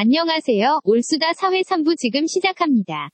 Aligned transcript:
안녕하세요. 0.00 0.78
올수다 0.84 1.32
사회 1.32 1.62
3부 1.62 1.98
지금 1.98 2.28
시작합니다. 2.28 3.10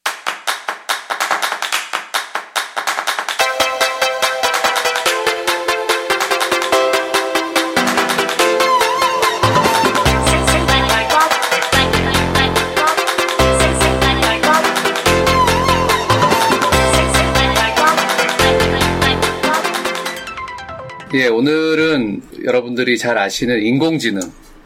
예, 21.15 21.29
오늘은 21.29 22.21
여러분들이 22.45 22.99
잘 22.99 23.17
아시는 23.17 23.63
인공지능, 23.63 24.21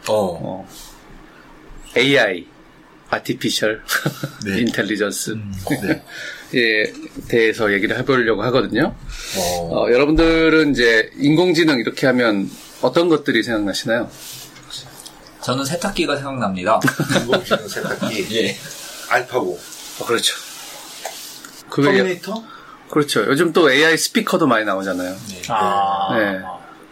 어. 0.08 0.14
어, 0.14 0.66
AI, 1.98 2.46
artificial 3.10 3.82
네. 4.44 4.60
intelligence 4.60 5.36
네. 5.82 6.02
에 6.54 6.92
대해서 7.28 7.72
얘기를 7.72 7.96
해보려고 7.98 8.42
하거든요. 8.44 8.94
어. 9.36 9.68
어, 9.86 9.92
여러분들은 9.92 10.70
이제 10.70 11.10
인공지능 11.16 11.78
이렇게 11.78 12.06
하면 12.06 12.50
어떤 12.80 13.08
것들이 13.08 13.42
생각나시나요? 13.42 14.08
저는 15.42 15.64
세탁기가 15.64 16.16
생각납니다. 16.16 16.80
인공지능 17.20 17.66
세탁기. 17.68 18.36
예. 18.36 18.56
알파고. 19.10 19.58
어, 20.00 20.04
그렇죠. 20.06 20.36
그게 21.68 21.88
터미네이터? 21.88 22.44
그렇죠. 22.90 23.24
요즘 23.26 23.52
또 23.52 23.70
AI 23.70 23.96
스피커도 23.98 24.46
많이 24.46 24.64
나오잖아요. 24.64 25.16
아. 25.48 26.16
네. 26.18 26.40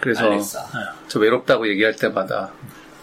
그래서 0.00 0.24
알렉사. 0.24 0.66
저 1.08 1.18
외롭다고 1.18 1.68
얘기할 1.68 1.96
때마다 1.96 2.52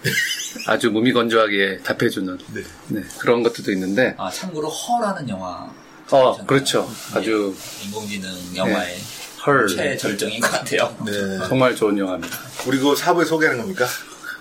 아주 0.68 0.92
무미건조하게 0.92 1.80
답해주는 1.84 2.38
네. 2.54 2.62
네, 2.90 3.02
그런 3.20 3.44
것들도 3.44 3.72
있는데, 3.72 4.16
아, 4.18 4.30
참고로 4.30 4.70
허라는 4.70 5.30
영화. 5.30 5.70
어? 6.12 6.46
그렇죠. 6.46 6.90
예. 7.16 7.20
아주 7.20 7.56
인공지능 7.84 8.30
영화의 8.56 8.98
헐 9.46 9.68
최절정인 9.68 10.40
것 10.40 10.52
같아요. 10.52 10.96
네. 11.06 11.12
정말 11.48 11.76
좋은 11.76 11.98
영화입니다. 11.98 12.38
우리 12.68 12.78
그 12.78 12.96
사부에 12.96 13.26
소개하는 13.26 13.62
겁니까? 13.62 13.86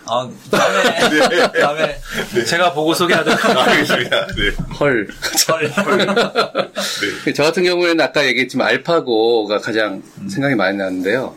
아, 0.04 0.28
다음에, 0.50 1.52
다음에, 1.60 2.00
제가 2.44 2.72
보고 2.72 2.92
소개하도록 2.92 3.44
아, 3.46 3.62
알겠습니다. 3.70 4.26
네. 4.26 4.50
헐. 4.80 5.08
헐. 5.48 5.72
저 7.34 7.42
같은 7.44 7.62
경우에는 7.62 8.00
아까 8.00 8.26
얘기했지만 8.26 8.66
알파고가 8.66 9.58
가장 9.58 10.02
생각이 10.28 10.56
많이 10.56 10.76
나는데요. 10.76 11.36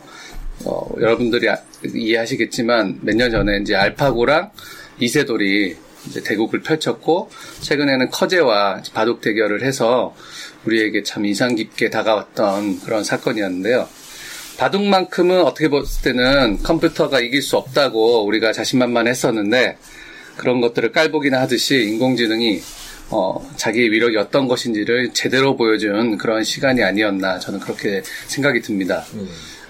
어, 0.64 0.88
여러분들이 1.00 1.48
아- 1.48 1.58
이해하시겠지만 1.84 3.00
몇 3.02 3.14
년 3.16 3.30
전에 3.30 3.58
이제 3.58 3.74
알파고랑 3.74 4.50
이세돌이 4.98 5.76
이제 6.08 6.22
대국을 6.22 6.62
펼쳤고 6.62 7.30
최근에는 7.60 8.10
커제와 8.10 8.82
바둑 8.94 9.20
대결을 9.20 9.62
해서 9.62 10.14
우리에게 10.64 11.02
참 11.02 11.26
인상 11.26 11.54
깊게 11.54 11.90
다가왔던 11.90 12.80
그런 12.80 13.04
사건이었는데요. 13.04 13.88
바둑만큼은 14.58 15.42
어떻게 15.42 15.68
봤을 15.68 16.02
때는 16.02 16.62
컴퓨터가 16.62 17.20
이길 17.20 17.42
수 17.42 17.56
없다고 17.56 18.24
우리가 18.24 18.52
자신만만했었는데 18.52 19.76
그런 20.36 20.60
것들을 20.60 20.92
깔보기나 20.92 21.40
하듯이 21.42 21.82
인공지능이 21.82 22.62
어, 23.10 23.48
자기의 23.56 23.90
위력이 23.92 24.16
어떤 24.16 24.48
것인지를 24.48 25.12
제대로 25.12 25.56
보여준 25.56 26.16
그런 26.18 26.42
시간이 26.42 26.82
아니었나 26.82 27.38
저는 27.38 27.60
그렇게 27.60 28.02
생각이 28.26 28.60
듭니다. 28.62 29.04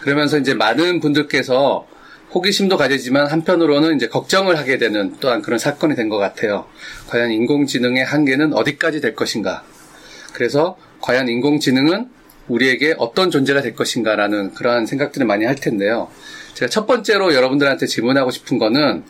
그러면서 0.07 0.39
이제 0.39 0.55
많은 0.55 1.01
분들께서 1.01 1.85
호기심도 2.33 2.77
가지지만 2.77 3.27
한편으로는 3.27 3.97
이제 3.97 4.07
걱정을 4.07 4.57
하게 4.57 4.79
되는 4.79 5.17
또한 5.19 5.43
그런 5.43 5.59
사건이 5.59 5.97
된 5.97 6.09
것 6.09 6.19
같아요. 6.19 6.67
과연 7.09 7.33
인공지능의 7.33 8.05
한계는 8.05 8.53
어디까지 8.53 9.01
될 9.01 9.17
것인가? 9.17 9.65
그래서 10.33 10.79
과연 11.01 11.29
인공지능은 11.29 12.09
우리에게 12.47 12.95
어떤 12.99 13.33
존재가 13.33 13.63
될 13.63 13.75
것인가라는 13.75 14.55
그러한 14.55 14.87
생각들을 14.87 15.27
많이 15.27 15.45
할 15.45 15.57
텐데요. 15.57 16.09
제가 16.55 16.71
첫 16.71 16.87
번째로 16.87 17.35
여러분들한테 17.35 17.87
질문하고 17.87 18.31
싶은 18.31 18.59
거는 18.59 19.03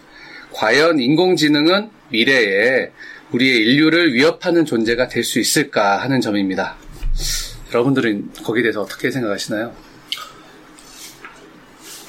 과연 0.54 0.98
인공지능은 0.98 1.90
미래에 2.08 2.90
우리의 3.32 3.58
인류를 3.58 4.14
위협하는 4.14 4.64
존재가 4.64 5.08
될 5.08 5.22
수 5.22 5.40
있을까 5.40 5.98
하는 5.98 6.22
점입니다. 6.22 6.76
여러분들은 7.74 8.30
거기에 8.44 8.62
대해서 8.62 8.80
어떻게 8.80 9.10
생각하시나요? 9.10 9.74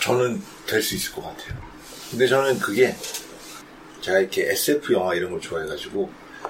저는 0.01 0.41
될 0.65 0.81
수 0.81 0.95
있을 0.95 1.11
것 1.13 1.21
같아요. 1.23 1.57
근데 2.11 2.27
저는 2.27 2.59
그게 2.59 2.95
제가 4.01 4.19
이렇게 4.19 4.49
SF 4.51 4.93
영화 4.93 5.13
이런 5.13 5.31
걸 5.31 5.41
좋아해가지고 5.41 6.09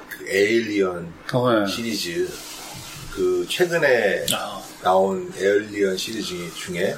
그 0.09 0.25
에일리언 0.29 1.11
어, 1.33 1.61
예. 1.63 1.71
시리즈 1.71 2.29
그 3.15 3.45
최근에 3.49 4.25
아. 4.33 4.61
나온 4.83 5.31
에일리언 5.35 5.97
시리즈 5.97 6.53
중에 6.55 6.95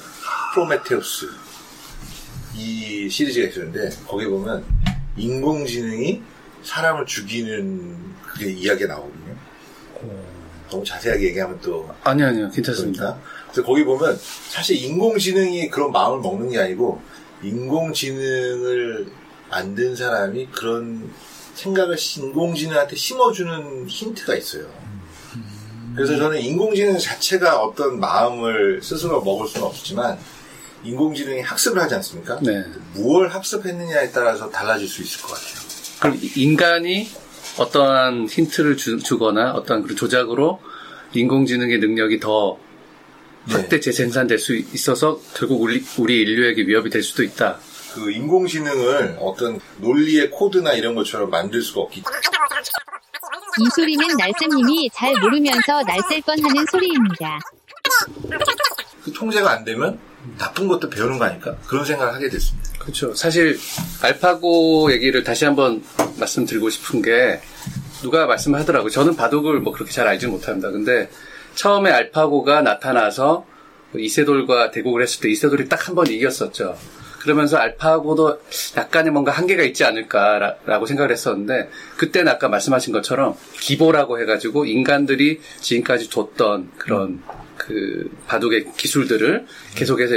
프로메테우스 0.53 1.27
이 2.55 3.09
시리즈가 3.09 3.47
있었는데 3.47 3.89
거기 4.07 4.25
보면 4.25 4.65
인공지능이 5.17 6.21
사람을 6.63 7.05
죽이는 7.05 8.15
그게 8.25 8.51
이야기가 8.51 8.93
나오거든요. 8.93 9.35
너무 10.69 10.83
자세하게 10.83 11.27
얘기하면 11.29 11.59
또 11.61 11.89
아니, 12.03 12.21
아니요. 12.23 12.49
괜찮습니다. 12.51 12.99
그러니까. 13.15 13.29
그래서 13.51 13.63
거기 13.63 13.83
보면 13.83 14.19
사실 14.49 14.83
인공지능이 14.83 15.69
그런 15.69 15.91
마음을 15.91 16.19
먹는 16.21 16.49
게 16.49 16.59
아니고 16.59 17.01
인공지능을 17.43 19.07
만든 19.49 19.95
사람이 19.95 20.47
그런 20.51 21.09
생각을 21.55 21.97
인공지능한테 21.97 22.95
심어주는 22.95 23.87
힌트가 23.87 24.35
있어요. 24.35 24.67
그래서 25.95 26.15
저는 26.17 26.39
인공지능 26.39 26.97
자체가 26.97 27.61
어떤 27.61 27.99
마음을 27.99 28.79
스스로 28.81 29.21
먹을 29.21 29.47
수는 29.47 29.67
없지만 29.67 30.17
인공지능이 30.83 31.41
학습을 31.41 31.81
하지 31.81 31.95
않습니까? 31.95 32.39
네. 32.41 32.63
무엇을 32.93 33.33
학습했느냐에 33.33 34.11
따라서 34.11 34.49
달라질 34.49 34.87
수 34.87 35.01
있을 35.01 35.21
것 35.21 35.33
같아요. 35.33 35.69
그럼 35.99 36.19
인간이 36.35 37.09
어떠한 37.57 38.27
힌트를 38.27 38.77
주, 38.77 38.97
거나 39.17 39.51
어떠한 39.53 39.83
그런 39.83 39.97
조작으로 39.97 40.59
인공지능의 41.13 41.79
능력이 41.79 42.19
더 42.19 42.57
네. 42.57 42.68
확대 43.47 43.79
재생산될 43.79 44.37
수 44.37 44.55
있어서 44.55 45.19
결국 45.33 45.61
우리, 45.61 45.83
우리 45.97 46.21
인류에게 46.21 46.63
위협이 46.63 46.89
될 46.89 47.03
수도 47.03 47.23
있다. 47.23 47.59
그 47.93 48.11
인공지능을 48.11 49.17
어떤 49.19 49.59
논리의 49.77 50.29
코드나 50.29 50.73
이런 50.73 50.93
것처럼 50.95 51.29
만들 51.29 51.61
수가 51.61 51.81
없기 51.81 52.03
이 53.59 53.69
소리는 53.75 54.05
날쌤님이 54.15 54.89
잘 54.93 55.13
모르면서 55.19 55.81
날쌘 55.83 56.21
뻔 56.21 56.43
하는 56.43 56.65
소리입니다. 56.71 57.39
그 59.03 59.11
통제가 59.11 59.51
안 59.51 59.65
되면 59.65 59.99
나쁜 60.37 60.67
것도 60.67 60.89
배우는 60.89 61.17
거 61.17 61.25
아닐까? 61.25 61.55
그런 61.67 61.83
생각을 61.83 62.13
하게 62.13 62.29
됐습니다. 62.29 62.69
그렇죠. 62.79 63.13
사실 63.15 63.57
알파고 64.01 64.91
얘기를 64.91 65.23
다시 65.23 65.45
한번 65.45 65.83
말씀드리고 66.19 66.69
싶은 66.69 67.01
게 67.01 67.41
누가 68.01 68.25
말씀하더라고요. 68.27 68.89
저는 68.89 69.15
바둑을 69.15 69.59
뭐 69.59 69.73
그렇게 69.73 69.91
잘 69.91 70.07
알지 70.07 70.27
못합니다. 70.27 70.69
근데 70.71 71.09
처음에 71.55 71.91
알파고가 71.91 72.61
나타나서 72.61 73.45
이세돌과 73.95 74.71
대국을 74.71 75.01
했을 75.01 75.21
때 75.21 75.29
이세돌이 75.29 75.67
딱 75.67 75.87
한 75.87 75.95
번 75.95 76.07
이겼었죠. 76.07 76.77
그러면서 77.19 77.57
알파고도 77.57 78.39
약간의 78.77 79.11
뭔가 79.11 79.31
한계가 79.31 79.63
있지 79.63 79.83
않을까라고 79.83 80.85
생각을 80.85 81.11
했었는데 81.11 81.69
그때는 81.97 82.31
아까 82.31 82.47
말씀하신 82.47 82.93
것처럼 82.93 83.35
기보라고 83.59 84.21
해가지고 84.21 84.65
인간들이 84.65 85.41
지금까지 85.59 86.09
뒀던 86.09 86.71
그런 86.77 87.21
그 87.57 88.09
바둑의 88.27 88.71
기술들을 88.77 89.45
계속해서 89.75 90.15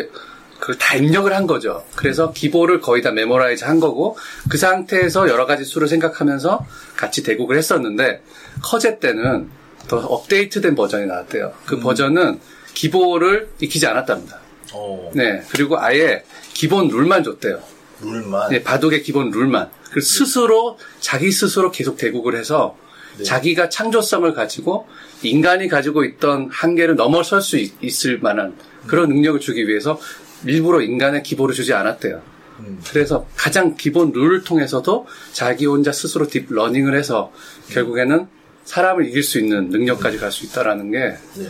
그걸 0.61 0.79
다 0.79 0.95
입력을 0.95 1.35
한 1.35 1.49
거죠. 1.49 1.85
그래서 1.97 2.31
기보를 2.31 2.81
거의 2.81 3.03
다 3.03 3.11
memorize 3.11 3.65
한 3.65 3.81
거고 3.81 4.17
그 4.49 4.57
상태에서 4.57 5.29
여러 5.29 5.45
가지 5.45 5.65
수를 5.65 5.89
생각하면서 5.89 6.65
같이 6.97 7.25
대국을 7.25 7.57
했었는데 7.59 8.23
커제 8.63 9.01
때는 9.01 9.51
더 10.01 10.07
업데이트된 10.07 10.75
버전이 10.75 11.07
나왔대요. 11.07 11.53
그 11.67 11.79
버전은 11.79 12.41
기보를 12.73 13.51
익히지 13.61 13.87
않았답니다. 13.87 14.39
어, 14.73 15.11
네. 15.15 15.43
그리고 15.51 15.79
아예 15.79 16.25
기본 16.55 16.89
룰만 16.89 17.23
줬대요. 17.23 17.61
룰만. 18.01 18.51
네, 18.51 18.63
바둑의 18.63 19.03
기본 19.03 19.31
룰만. 19.31 19.69
그 19.91 20.01
스스로 20.01 20.79
자기 21.01 21.31
스스로 21.31 21.71
계속 21.71 21.99
대국을 21.99 22.37
해서 22.37 22.77
네. 23.19 23.25
자기가 23.25 23.69
창조성을 23.69 24.33
가지고 24.33 24.87
인간이 25.23 25.69
가지고 25.69 26.05
있던 26.05 26.49
한계를 26.51 26.97
넘어설 26.97 27.43
수 27.43 27.59
있, 27.59 28.07
을 28.07 28.19
만한 28.21 28.57
그런 28.87 29.11
능력을 29.11 29.39
주기 29.41 29.69
위해서 29.69 30.01
일부러 30.47 30.81
인간의 30.81 31.23
기보를 31.23 31.55
주지 31.55 31.75
않았대요. 31.75 32.23
음. 32.61 32.81
그래서 32.89 33.27
가장 33.37 33.77
기본 33.77 34.13
룰을 34.13 34.43
통해서도 34.43 35.07
자기 35.33 35.67
혼자 35.67 35.93
스스로 35.93 36.27
deep 36.27 36.47
learning을 36.49 36.97
해서 36.97 37.31
결국에는 37.71 38.29
사람을 38.65 39.07
이길 39.07 39.23
수 39.23 39.39
있는 39.39 39.69
능력까지 39.71 40.19
갈 40.19 40.31
수 40.31 40.45
있다라는 40.45 40.91
게 40.91 40.99
네. 41.35 41.49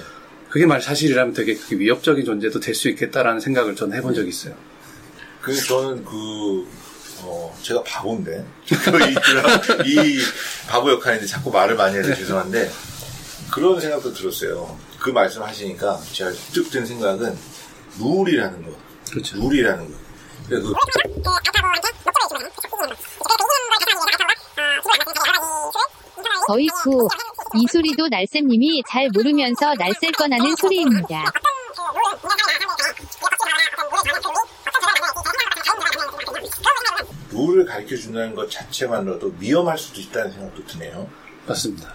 그게 0.51 0.67
말 0.67 0.81
사실이라면 0.83 1.35
되게 1.35 1.55
그게 1.55 1.77
위협적인 1.77 2.25
존재도 2.25 2.61
될 2.61 2.75
수 2.75 2.89
있겠다라는 2.91 3.41
생각을 3.41 3.75
저는 3.77 3.97
해본 3.97 4.15
적이 4.15 4.29
있어요. 4.29 4.55
그래서 5.41 5.67
저는 5.67 6.05
그, 6.05 6.67
어, 7.23 7.57
제가 7.63 7.83
바보인데. 7.83 8.45
이, 9.87 9.91
이 10.19 10.23
바보 10.69 10.91
역할인데 10.93 11.27
자꾸 11.27 11.51
말을 11.51 11.75
많이 11.77 11.97
해서 11.97 12.15
죄송한데, 12.15 12.71
그런 13.51 13.81
생각도 13.81 14.13
들었어요. 14.13 14.79
그 15.01 15.11
말씀 15.11 15.43
하시니까 15.43 16.01
제가 16.13 16.31
쭉든 16.53 16.87
생각은, 16.87 17.37
룰이라는 17.99 18.63
거. 18.63 18.77
그렇죠. 19.11 19.37
룰이라는 19.39 19.91
거. 19.91 19.99
그러니까 20.47 20.69
그 20.69 20.75
거의 26.47 26.67
구. 26.83 27.09
이 27.55 27.67
소리도 27.71 28.09
날쌤님이 28.09 28.83
잘 28.89 29.09
모르면서 29.13 29.75
날쌘 29.75 30.13
뻔하는 30.19 30.55
소리입니다. 30.57 31.25
룰을 37.31 37.65
가르쳐 37.65 37.97
준다는 37.97 38.35
것 38.35 38.51
자체만으로도 38.51 39.35
위험할 39.41 39.79
수도 39.79 40.01
있다는 40.01 40.33
생각도 40.33 40.67
드네요. 40.67 41.09
맞습니다. 41.47 41.95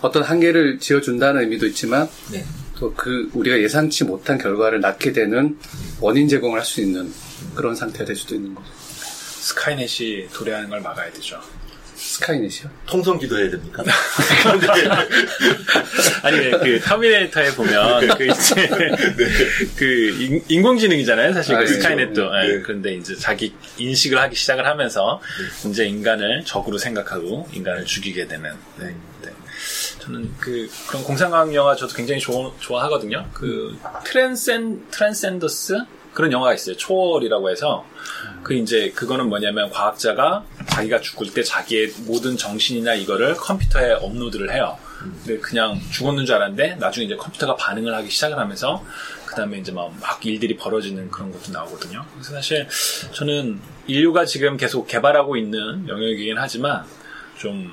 어떤 0.00 0.22
한계를 0.22 0.78
지어준다는 0.78 1.42
의미도 1.42 1.66
있지만 1.66 2.08
네. 2.30 2.44
또그 2.76 3.30
우리가 3.34 3.58
예상치 3.60 4.04
못한 4.04 4.38
결과를 4.38 4.80
낳게 4.80 5.12
되는 5.12 5.58
원인 6.00 6.28
제공을 6.28 6.58
할 6.60 6.64
수 6.64 6.80
있는 6.80 7.12
그런 7.54 7.74
상태가 7.74 8.04
될 8.04 8.14
수도 8.14 8.34
있는 8.36 8.54
거죠. 8.54 8.68
스카이넷이 8.74 10.28
도래하는 10.32 10.68
걸 10.68 10.80
막아야 10.80 11.10
되죠. 11.12 11.40
스카이넷이요? 12.18 12.70
통성 12.86 13.18
기도해야 13.18 13.50
됩니까? 13.50 13.82
아니 16.22 16.50
그 16.50 16.80
터미네이터에 16.80 17.52
보면 17.52 18.08
그 18.16 18.26
이제 18.26 18.68
그 19.76 20.42
인, 20.48 20.62
공지능이잖아요 20.62 21.32
사실 21.32 21.54
아, 21.54 21.60
그. 21.60 21.66
스카이넷도 21.66 22.22
예, 22.22 22.48
네. 22.48 22.62
그런데 22.62 22.94
이제 22.94 23.14
자기 23.14 23.54
인식을 23.76 24.18
하기 24.18 24.34
시작을 24.34 24.66
하면서 24.66 25.20
이제 25.66 25.86
인간을 25.86 26.44
적으로 26.44 26.78
생각하고 26.78 27.48
인간을 27.52 27.84
죽이게 27.84 28.26
되는 28.26 28.52
네, 28.78 28.94
네. 29.22 29.30
저는 30.00 30.32
그 30.40 30.68
그런 30.88 31.04
공상과학 31.04 31.54
영화 31.54 31.76
저도 31.76 31.94
굉장히 31.94 32.20
좋아, 32.20 32.50
좋아하거든요 32.58 33.28
그 33.32 33.78
Transcen 34.04 34.88
Transcendence 34.90 35.84
그런 36.14 36.32
영화가 36.32 36.54
있어요 36.54 36.76
초월이라고 36.76 37.50
해서 37.50 37.84
그 38.42 38.54
이제 38.54 38.90
그거는 38.90 39.28
뭐냐면 39.28 39.70
과학자가 39.70 40.44
자기가 40.68 41.00
죽을 41.00 41.32
때 41.32 41.42
자기의 41.42 41.92
모든 42.06 42.36
정신이나 42.36 42.94
이거를 42.94 43.34
컴퓨터에 43.36 43.92
업로드를 43.92 44.52
해요. 44.52 44.78
근데 44.98 45.38
그냥 45.38 45.80
죽었는 45.92 46.26
줄 46.26 46.34
알았는데 46.36 46.76
나중에 46.76 47.06
이제 47.06 47.16
컴퓨터가 47.16 47.56
반응을 47.56 47.94
하기 47.94 48.10
시작을 48.10 48.38
하면서 48.38 48.84
그 49.26 49.34
다음에 49.36 49.58
이제 49.58 49.70
막, 49.70 49.92
막 50.00 50.24
일들이 50.26 50.56
벌어지는 50.56 51.10
그런 51.10 51.30
것도 51.30 51.52
나오거든요. 51.52 52.04
그래서 52.14 52.32
사실 52.32 52.66
저는 53.12 53.60
인류가 53.86 54.24
지금 54.24 54.56
계속 54.56 54.86
개발하고 54.86 55.36
있는 55.36 55.86
영역이긴 55.88 56.36
하지만 56.38 56.84
좀 57.38 57.72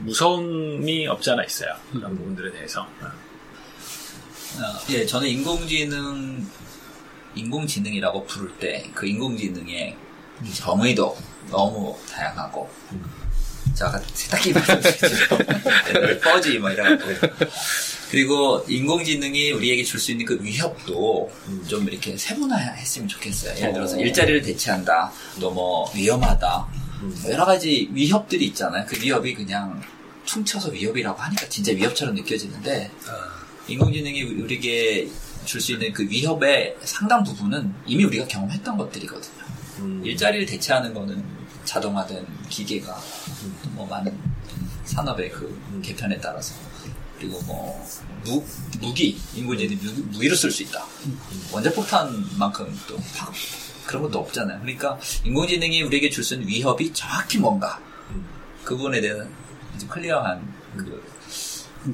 무서움이 0.00 1.06
없지 1.06 1.30
않아 1.30 1.44
있어요. 1.44 1.74
그런 1.92 2.16
부분들에 2.16 2.52
대해서. 2.52 2.82
어, 2.82 4.62
예, 4.90 5.06
저는 5.06 5.28
인공지능, 5.28 6.46
인공지능이라고 7.36 8.24
부를 8.26 8.50
때 8.58 8.90
그 8.94 9.06
인공지능의 9.06 9.96
정의도 10.54 11.16
너무 11.50 11.96
다양하고, 12.10 12.68
저 13.74 13.86
아까 13.86 13.98
세탁기 14.14 14.52
말씀드렸죠. 14.52 15.38
네, 16.06 16.18
퍼지 16.20 16.58
뭐 16.58 16.70
이런 16.70 16.98
거. 16.98 17.04
그리고 18.10 18.64
인공지능이 18.68 19.52
우리에게 19.52 19.82
줄 19.84 19.98
수 20.00 20.12
있는 20.12 20.24
그 20.26 20.38
위협도 20.42 21.30
좀 21.68 21.88
이렇게 21.88 22.16
세분화했으면 22.16 23.08
좋겠어요. 23.08 23.56
예를 23.58 23.72
들어서 23.74 23.96
일자리를 23.98 24.42
대체한다, 24.42 25.12
또 25.40 25.50
뭐 25.50 25.90
위험하다, 25.94 26.66
뭐 27.00 27.32
여러 27.32 27.44
가지 27.44 27.88
위협들이 27.92 28.46
있잖아요. 28.48 28.84
그 28.88 29.00
위협이 29.02 29.34
그냥 29.34 29.80
퉁쳐서 30.26 30.70
위협이라고 30.70 31.18
하니까 31.20 31.48
진짜 31.48 31.72
위협처럼 31.72 32.14
느껴지는데 32.14 32.90
인공지능이 33.68 34.22
우리에게 34.22 35.08
줄 35.46 35.60
수 35.60 35.72
있는 35.72 35.92
그 35.92 36.02
위협의 36.02 36.76
상당 36.84 37.24
부분은 37.24 37.72
이미 37.86 38.04
우리가 38.04 38.26
경험했던 38.26 38.76
것들이거든요. 38.76 40.04
일자리를 40.04 40.46
대체하는 40.46 40.92
거는 40.92 41.24
자동화된 41.64 42.26
기계가 42.48 43.00
뭐 43.72 43.86
많은 43.86 44.18
산업의 44.84 45.30
그 45.30 45.80
개편에 45.82 46.18
따라서. 46.20 46.54
그리고 47.18 47.40
뭐 47.42 47.86
무, 48.24 48.44
무기 48.80 49.18
인공지능이 49.34 49.80
무, 49.82 49.92
무기를 50.12 50.36
쓸수 50.36 50.62
있다. 50.64 50.84
원자폭탄만큼 51.52 52.80
또 52.86 52.96
팍, 53.16 53.32
그런 53.86 54.02
것도 54.02 54.18
없잖아요. 54.18 54.60
그러니까 54.60 54.98
인공지능이 55.24 55.82
우리에게 55.82 56.10
줄 56.10 56.22
수 56.22 56.34
있는 56.34 56.46
위협이 56.48 56.92
정확히 56.92 57.38
뭔가. 57.38 57.80
그 58.64 58.76
부분에 58.76 59.00
대한 59.00 59.30
이제 59.76 59.86
클리어한 59.86 60.54
그, 60.76 61.02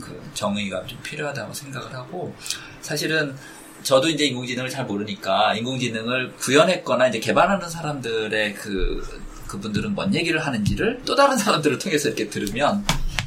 그 0.01 0.21
정의가 0.35 0.87
좀 0.87 0.99
필요하다고 1.03 1.53
생각을 1.53 1.93
하고 1.95 2.35
사실은 2.81 3.37
저도 3.83 4.09
이제 4.09 4.25
인공지능을 4.27 4.71
잘 4.71 4.87
모르니까 4.87 5.55
인공지능을 5.57 6.35
구현했거나 6.37 7.09
이제 7.09 7.19
개발하는 7.19 7.69
사람들의 7.69 8.55
그 8.55 9.23
그분들은 9.49 9.95
뭔 9.95 10.15
얘기를 10.15 10.45
하는지를 10.45 11.03
또 11.05 11.15
다른 11.15 11.37
사람들을 11.37 11.79
통해서 11.79 12.09
이렇게 12.09 12.31
들으면 12.31 12.85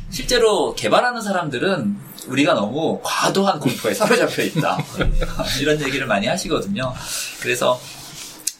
실제로 0.09 0.73
개발하는 0.73 1.21
사람들은 1.21 1.97
우리가 2.27 2.53
너무 2.53 2.99
과도한 3.03 3.59
공포에 3.59 3.93
사로잡혀 3.93 4.43
있다 4.43 4.77
이런 5.61 5.81
얘기를 5.81 6.07
많이 6.07 6.25
하시거든요. 6.25 6.93
그래서 7.41 7.79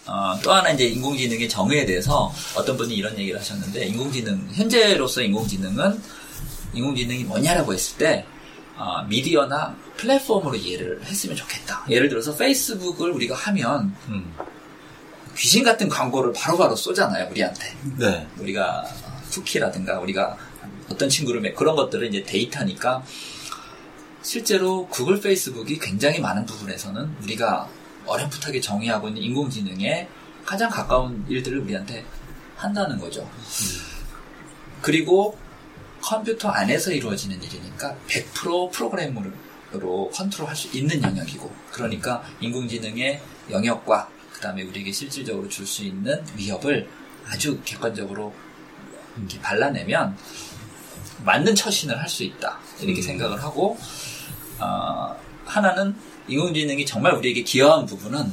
어, 0.06 0.38
또 0.44 0.54
하나 0.54 0.70
이제 0.70 0.86
인공지능의 0.86 1.50
정의에 1.50 1.86
대해서 1.86 2.32
어떤 2.56 2.78
분이 2.78 2.94
이런 2.94 3.18
얘기를 3.18 3.40
하셨는데 3.40 3.86
인공지능 3.88 4.48
현재로서 4.54 5.22
인공지능은 5.22 6.00
인공지능이 6.76 7.24
뭐냐라고 7.26 7.74
했을 7.74 7.98
때 7.98 8.26
어, 8.78 9.04
미디어나 9.08 9.76
플랫폼으로 9.98 10.56
이해를 10.56 11.04
했으면 11.06 11.36
좋겠다. 11.36 11.86
예를 11.90 12.10
들어서 12.10 12.36
페이스북을 12.36 13.12
우리가 13.12 13.36
하면 13.36 13.96
귀신 15.38 15.64
같은 15.64 15.88
광고를 15.88 16.34
바로바로 16.34 16.76
쏘잖아요 16.76 17.30
우리한테. 17.32 17.76
네. 17.98 18.28
우리가 18.38 18.84
쿠키라든가 19.32 20.00
우리가 20.00 20.38
어떤 20.90 21.10
친구를 21.10 21.42
맺 21.42 21.56
그런 21.56 21.76
것들은 21.76 22.10
이제 22.10 22.24
데이터니까 22.24 23.04
실제로 24.22 24.88
구글 24.88 25.22
페이스북이 25.22 25.80
굉장히 25.80 26.20
많은 26.20 26.46
부분에서는 26.46 27.18
우리가 27.24 27.68
어렴풋하게 28.06 28.62
정의하고 28.62 29.08
있는 29.08 29.22
인공지능에 29.22 30.08
가장 30.46 30.70
가까운 30.70 31.26
일들을 31.28 31.60
우리한테 31.60 32.06
한다는 32.56 33.00
거죠. 33.00 33.30
그리고 34.82 35.38
컴퓨터 36.06 36.50
안에서 36.50 36.92
이루어지는 36.92 37.42
일이니까 37.42 37.96
100% 38.08 38.72
프로그램으로 38.72 39.32
컨트롤할 40.14 40.56
수 40.56 40.76
있는 40.78 41.02
영역이고 41.02 41.52
그러니까 41.72 42.24
인공지능의 42.40 43.20
영역과 43.50 44.08
그 44.32 44.40
다음에 44.40 44.62
우리에게 44.62 44.92
실질적으로 44.92 45.50
줄 45.50 45.66
수 45.66 45.84
있는 45.84 46.24
위협을 46.38 46.88
아주 47.26 47.60
객관적으로 47.66 48.32
이렇게 49.18 49.42
발라내면 49.42 50.16
맞는 51.24 51.56
처신을 51.56 52.00
할 52.00 52.08
수 52.08 52.24
있다. 52.24 52.60
이렇게 52.82 53.02
생각을 53.02 53.42
하고 53.42 53.76
어, 54.60 55.16
하나는 55.46 55.96
인공지능이 56.28 56.86
정말 56.86 57.14
우리에게 57.14 57.42
기여한 57.42 57.88
부분은 57.88 58.32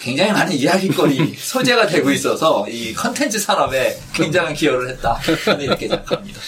굉장히 0.00 0.32
많은 0.32 0.52
이야기거리 0.52 1.34
소재가 1.38 1.86
되고 1.86 2.10
있어서 2.10 2.66
이 2.68 2.92
컨텐츠 2.92 3.38
산업에 3.38 3.98
굉장한 4.14 4.54
기여를 4.54 4.90
했다 4.90 5.18
저는 5.44 5.64
이렇게 5.64 5.88
생각합니다. 5.88 6.40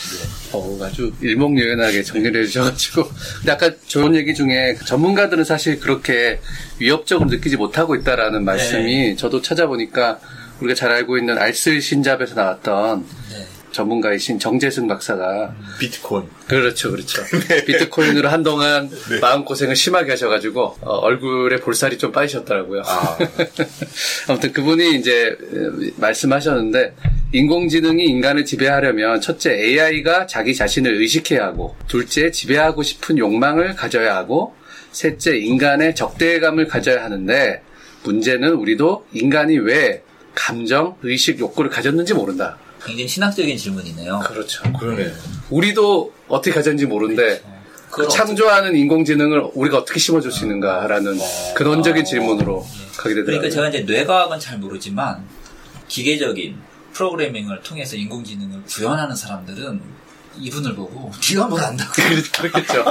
어, 0.52 0.78
아주 0.82 1.12
일목요연하게 1.20 2.02
정리를 2.02 2.42
해주셔가지고. 2.42 3.08
근데 3.38 3.52
아까 3.52 3.70
좋은 3.86 4.14
얘기 4.14 4.34
중에 4.34 4.76
전문가들은 4.86 5.44
사실 5.44 5.78
그렇게 5.78 6.40
위협적으로 6.78 7.28
느끼지 7.28 7.56
못하고 7.56 7.94
있다라는 7.94 8.44
말씀이 8.44 9.16
저도 9.16 9.42
찾아보니까 9.42 10.20
우리가 10.60 10.74
잘 10.74 10.90
알고 10.90 11.18
있는 11.18 11.38
알쓸 11.38 11.80
신잡에서 11.80 12.34
나왔던 12.34 13.00
네. 13.00 13.17
전문가이신 13.78 14.40
정재승 14.40 14.88
박사가 14.88 15.54
비트코인. 15.78 16.24
그렇죠, 16.48 16.90
그렇죠. 16.90 17.22
비트코인으로 17.66 18.28
한동안 18.28 18.90
마음고생을 19.20 19.76
심하게 19.76 20.10
하셔가지고, 20.12 20.78
어, 20.80 20.94
얼굴에 20.96 21.58
볼살이 21.60 21.96
좀 21.96 22.10
빠지셨더라고요. 22.10 22.82
아. 22.84 23.18
아무튼 24.28 24.52
그분이 24.52 24.96
이제 24.96 25.28
어, 25.28 25.92
말씀하셨는데, 25.96 26.94
인공지능이 27.32 28.04
인간을 28.04 28.44
지배하려면 28.44 29.20
첫째 29.20 29.52
AI가 29.52 30.26
자기 30.26 30.54
자신을 30.54 30.94
의식해야 30.96 31.44
하고, 31.44 31.76
둘째 31.86 32.32
지배하고 32.32 32.82
싶은 32.82 33.18
욕망을 33.18 33.76
가져야 33.76 34.16
하고, 34.16 34.56
셋째 34.90 35.36
인간의 35.36 35.94
적대감을 35.94 36.66
가져야 36.66 37.04
하는데, 37.04 37.62
문제는 38.02 38.54
우리도 38.54 39.06
인간이 39.12 39.58
왜 39.58 40.02
감정, 40.34 40.96
의식, 41.02 41.38
욕구를 41.38 41.70
가졌는지 41.70 42.14
모른다. 42.14 42.58
굉장히 42.84 43.08
신학적인 43.08 43.56
질문이네요. 43.56 44.20
그렇죠. 44.20 44.62
그러네. 44.78 45.12
우리도 45.50 46.12
어떻게 46.28 46.52
가졌는지 46.54 46.86
모르는데 46.86 47.42
그 47.90 47.90
그걸 47.90 48.08
창조하는 48.08 48.76
인공지능을 48.76 49.50
우리가 49.54 49.78
어떻게 49.78 49.98
심어줄 49.98 50.30
수 50.30 50.44
있는가라는 50.44 51.18
근원적인 51.54 52.04
질문으로 52.04 52.66
가게 52.96 53.14
되더라고요. 53.14 53.24
그러니까 53.24 53.50
제가 53.50 53.68
이제 53.68 53.80
뇌과학은 53.80 54.38
잘 54.38 54.58
모르지만 54.58 55.24
기계적인 55.88 56.56
프로그래밍을 56.92 57.62
통해서 57.62 57.96
인공지능을 57.96 58.64
구현하는 58.64 59.16
사람들은 59.16 59.80
이분을 60.40 60.74
보고 60.74 61.10
네가 61.30 61.46
뭘 61.48 61.60
안다고 61.62 61.90
그렇겠죠. 62.36 62.84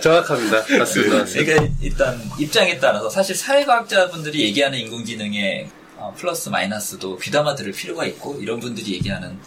정확합니다. 0.00 0.64
맞습니다. 0.78 1.18
맞습니다. 1.18 1.24
그러니까 1.52 1.74
일단 1.82 2.20
입장에 2.38 2.78
따라서 2.78 3.10
사실 3.10 3.34
사회과학자분들이 3.34 4.42
얘기하는 4.44 4.78
인공지능의 4.78 5.68
어, 5.98 6.14
플러스 6.16 6.48
마이너스도 6.48 7.16
귀담아 7.18 7.54
들을 7.54 7.72
필요가 7.72 8.04
있고 8.06 8.38
이런 8.40 8.60
분들이 8.60 8.94
얘기하는 8.94 9.38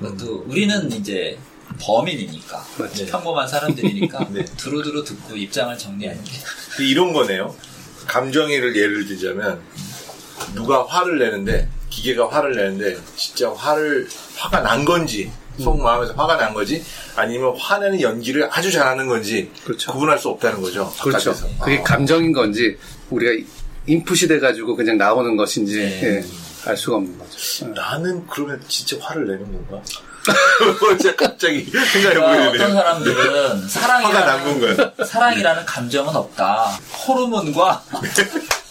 것도 0.00 0.44
우리는 0.48 0.90
이제 0.92 1.38
범인이니까 1.80 2.66
맞죠. 2.78 3.06
평범한 3.06 3.46
사람들이니까 3.46 4.28
네. 4.32 4.44
두루두루 4.56 5.04
듣고 5.04 5.36
입장을 5.36 5.76
정리하는 5.76 6.24
게 6.24 6.32
이런 6.84 7.12
거네요. 7.12 7.54
감정이를 8.06 8.74
예를 8.76 9.06
들자면 9.06 9.60
누가 10.54 10.84
화를 10.84 11.18
내는데 11.18 11.68
기계가 11.90 12.28
화를 12.30 12.56
내는데 12.56 12.98
진짜 13.14 13.52
화를 13.52 14.08
화가 14.36 14.60
난 14.60 14.84
건지 14.84 15.30
속 15.58 15.78
마음에서 15.80 16.14
화가 16.14 16.36
난 16.36 16.54
거지 16.54 16.82
아니면 17.14 17.54
화내는 17.56 18.00
연기를 18.00 18.48
아주 18.50 18.72
잘하는 18.72 19.06
건지 19.06 19.50
그렇죠. 19.64 19.92
구분할 19.92 20.18
수 20.18 20.28
없다는 20.30 20.62
거죠. 20.62 20.90
그렇죠. 21.02 21.32
바깥에서. 21.32 21.58
그게 21.58 21.78
아. 21.78 21.82
감정인 21.82 22.32
건지 22.32 22.78
우리가 23.10 23.46
인풋이 23.86 24.28
돼가지고 24.28 24.76
그냥 24.76 24.96
나오는 24.98 25.36
것인지 25.36 25.78
네. 25.78 26.02
예, 26.04 26.24
알 26.68 26.76
수가 26.76 26.96
없는 26.96 27.18
거죠. 27.18 27.30
예. 27.66 27.68
나는 27.70 28.26
그러면 28.26 28.60
진짜 28.68 28.96
화를 29.00 29.26
내는 29.26 29.44
건가? 29.68 29.82
진짜 30.98 31.16
갑자기 31.16 31.64
생각해 31.64 32.14
그러니까 32.14 32.44
보게 32.50 32.58
어떤. 32.62 32.74
사람들은 32.74 33.16
화가 33.24 33.48
난 33.56 33.68
사랑이라는 33.68 34.44
건가요? 34.44 34.92
사랑이라는 35.06 35.64
감정은 35.66 36.14
없다. 36.14 36.78
호르몬과 37.06 37.82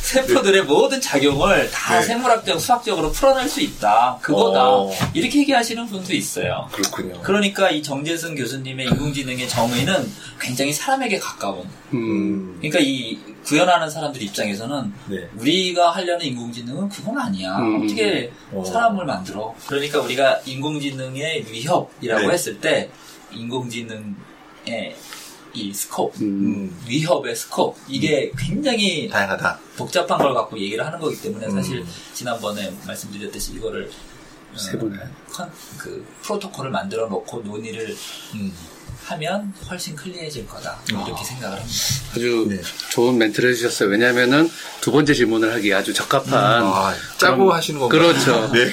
세포들의 0.00 0.64
모든 0.64 1.00
작용을 1.00 1.70
다 1.70 2.00
네. 2.00 2.06
생물학적, 2.06 2.60
수학적으로 2.60 3.12
풀어낼 3.12 3.48
수 3.48 3.60
있다. 3.60 4.18
그거다. 4.20 4.68
어. 4.68 4.90
이렇게 5.14 5.40
얘기하시는 5.40 5.86
분도 5.86 6.12
있어요. 6.14 6.68
그렇군요. 6.72 7.20
그러니까 7.22 7.70
이 7.70 7.82
정재승 7.82 8.34
교수님의 8.34 8.86
인공지능의 8.86 9.48
정의는 9.48 10.10
굉장히 10.40 10.72
사람에게 10.72 11.18
가까운. 11.18 11.60
음, 11.92 11.94
음, 11.94 12.56
그러니까 12.58 12.78
이 12.80 13.18
구현하는 13.44 13.88
사람들 13.88 14.22
입장에서는 14.22 14.92
네. 15.08 15.28
우리가 15.36 15.90
하려는 15.90 16.24
인공지능은 16.26 16.88
그건 16.88 17.18
아니야. 17.18 17.56
음. 17.58 17.84
어떻게 17.84 18.32
어. 18.52 18.64
사람을 18.64 19.04
만들어? 19.04 19.54
그러니까 19.66 20.00
우리가 20.00 20.40
인공지능의 20.44 21.46
위협이라고 21.50 22.26
네. 22.26 22.32
했을 22.32 22.60
때 22.60 22.90
인공지능의 23.32 24.96
이 25.52 25.72
scope, 25.72 26.22
음. 26.22 26.26
음, 26.26 26.80
위협의 26.86 27.34
scope 27.34 27.80
이게 27.88 28.30
굉장히 28.38 29.08
다양하다. 29.08 29.58
복잡한 29.76 30.18
걸 30.18 30.32
갖고 30.34 30.58
얘기를 30.58 30.84
하는 30.86 30.98
거기 30.98 31.20
때문에 31.20 31.48
사실 31.50 31.78
음. 31.78 31.86
지난번에 32.14 32.72
말씀드렸듯이 32.86 33.54
이거를 33.54 33.90
어, 34.54 34.58
세 34.58 34.76
분에. 34.78 34.96
컨- 35.30 35.50
그 35.78 36.04
프로토콜을 36.22 36.70
만들어 36.70 37.06
놓고 37.08 37.40
논의를 37.42 37.96
음. 38.34 38.52
하면 39.04 39.52
훨씬 39.68 39.96
클리어해질 39.96 40.46
거다 40.46 40.78
이렇게 40.88 41.24
생각을 41.24 41.58
합니다. 41.58 41.78
아주 42.12 42.46
네. 42.48 42.60
좋은 42.90 43.18
멘트를 43.18 43.50
해주셨어요. 43.50 43.88
왜냐하면은 43.88 44.48
두 44.80 44.92
번째 44.92 45.14
질문을 45.14 45.52
하기 45.54 45.72
아주 45.74 45.92
적합한 45.92 46.32
아, 46.34 46.94
짜고 47.18 47.44
그런- 47.44 47.56
하시는 47.56 47.80
건가요? 47.80 48.00
그렇죠. 48.00 48.50
네. 48.52 48.70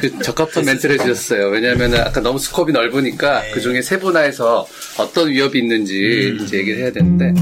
그 0.00 0.22
적합한 0.22 0.64
멘트를 0.64 1.00
해주셨어요. 1.00 1.48
왜냐하면 1.48 1.94
아까 1.96 2.20
너무 2.20 2.38
스콥이 2.38 2.72
넓으니까 2.72 3.40
네. 3.42 3.50
그 3.52 3.60
중에 3.60 3.82
세분화해서 3.82 4.66
어떤 4.98 5.28
위협이 5.30 5.58
있는지 5.58 6.36
음. 6.38 6.44
이제 6.44 6.58
얘기를 6.58 6.80
해야 6.82 6.92
되는데 6.92 7.32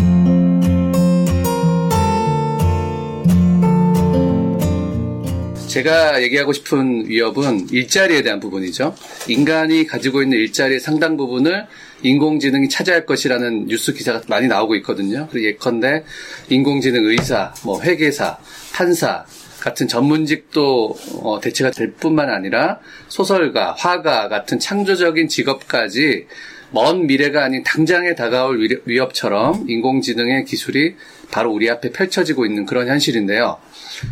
제가 5.68 6.22
얘기하고 6.22 6.52
싶은 6.52 7.08
위협은 7.08 7.68
일자리에 7.70 8.22
대한 8.22 8.40
부분이죠. 8.40 8.94
인간이 9.28 9.86
가지고 9.86 10.22
있는 10.22 10.36
일자리의 10.38 10.80
상당 10.80 11.16
부분을 11.16 11.66
인공지능이 12.02 12.68
차지할 12.68 13.06
것이라는 13.06 13.66
뉴스 13.66 13.92
기사가 13.92 14.23
많이 14.28 14.49
나오고 14.49 14.75
있거든요. 14.76 15.28
예컨대 15.35 16.04
인공지능 16.49 17.04
의사, 17.06 17.54
뭐 17.64 17.80
회계사, 17.82 18.38
판사 18.73 19.25
같은 19.61 19.87
전문직도 19.87 20.97
어, 21.23 21.40
대체가 21.40 21.71
될 21.71 21.92
뿐만 21.92 22.30
아니라 22.30 22.80
소설가, 23.09 23.75
화가 23.78 24.28
같은 24.28 24.59
창조적인 24.59 25.28
직업까지 25.28 26.26
먼 26.73 27.06
미래가 27.06 27.44
아닌 27.44 27.62
당장에 27.62 28.14
다가올 28.14 28.61
위- 28.61 28.76
위협처럼 28.87 29.66
인공지능의 29.68 30.47
기술이 30.47 30.97
바로 31.30 31.52
우리 31.52 31.71
앞에 31.71 31.92
펼쳐지고 31.92 32.44
있는 32.47 32.66
그런 32.66 32.88
현실인데요. 32.88 33.59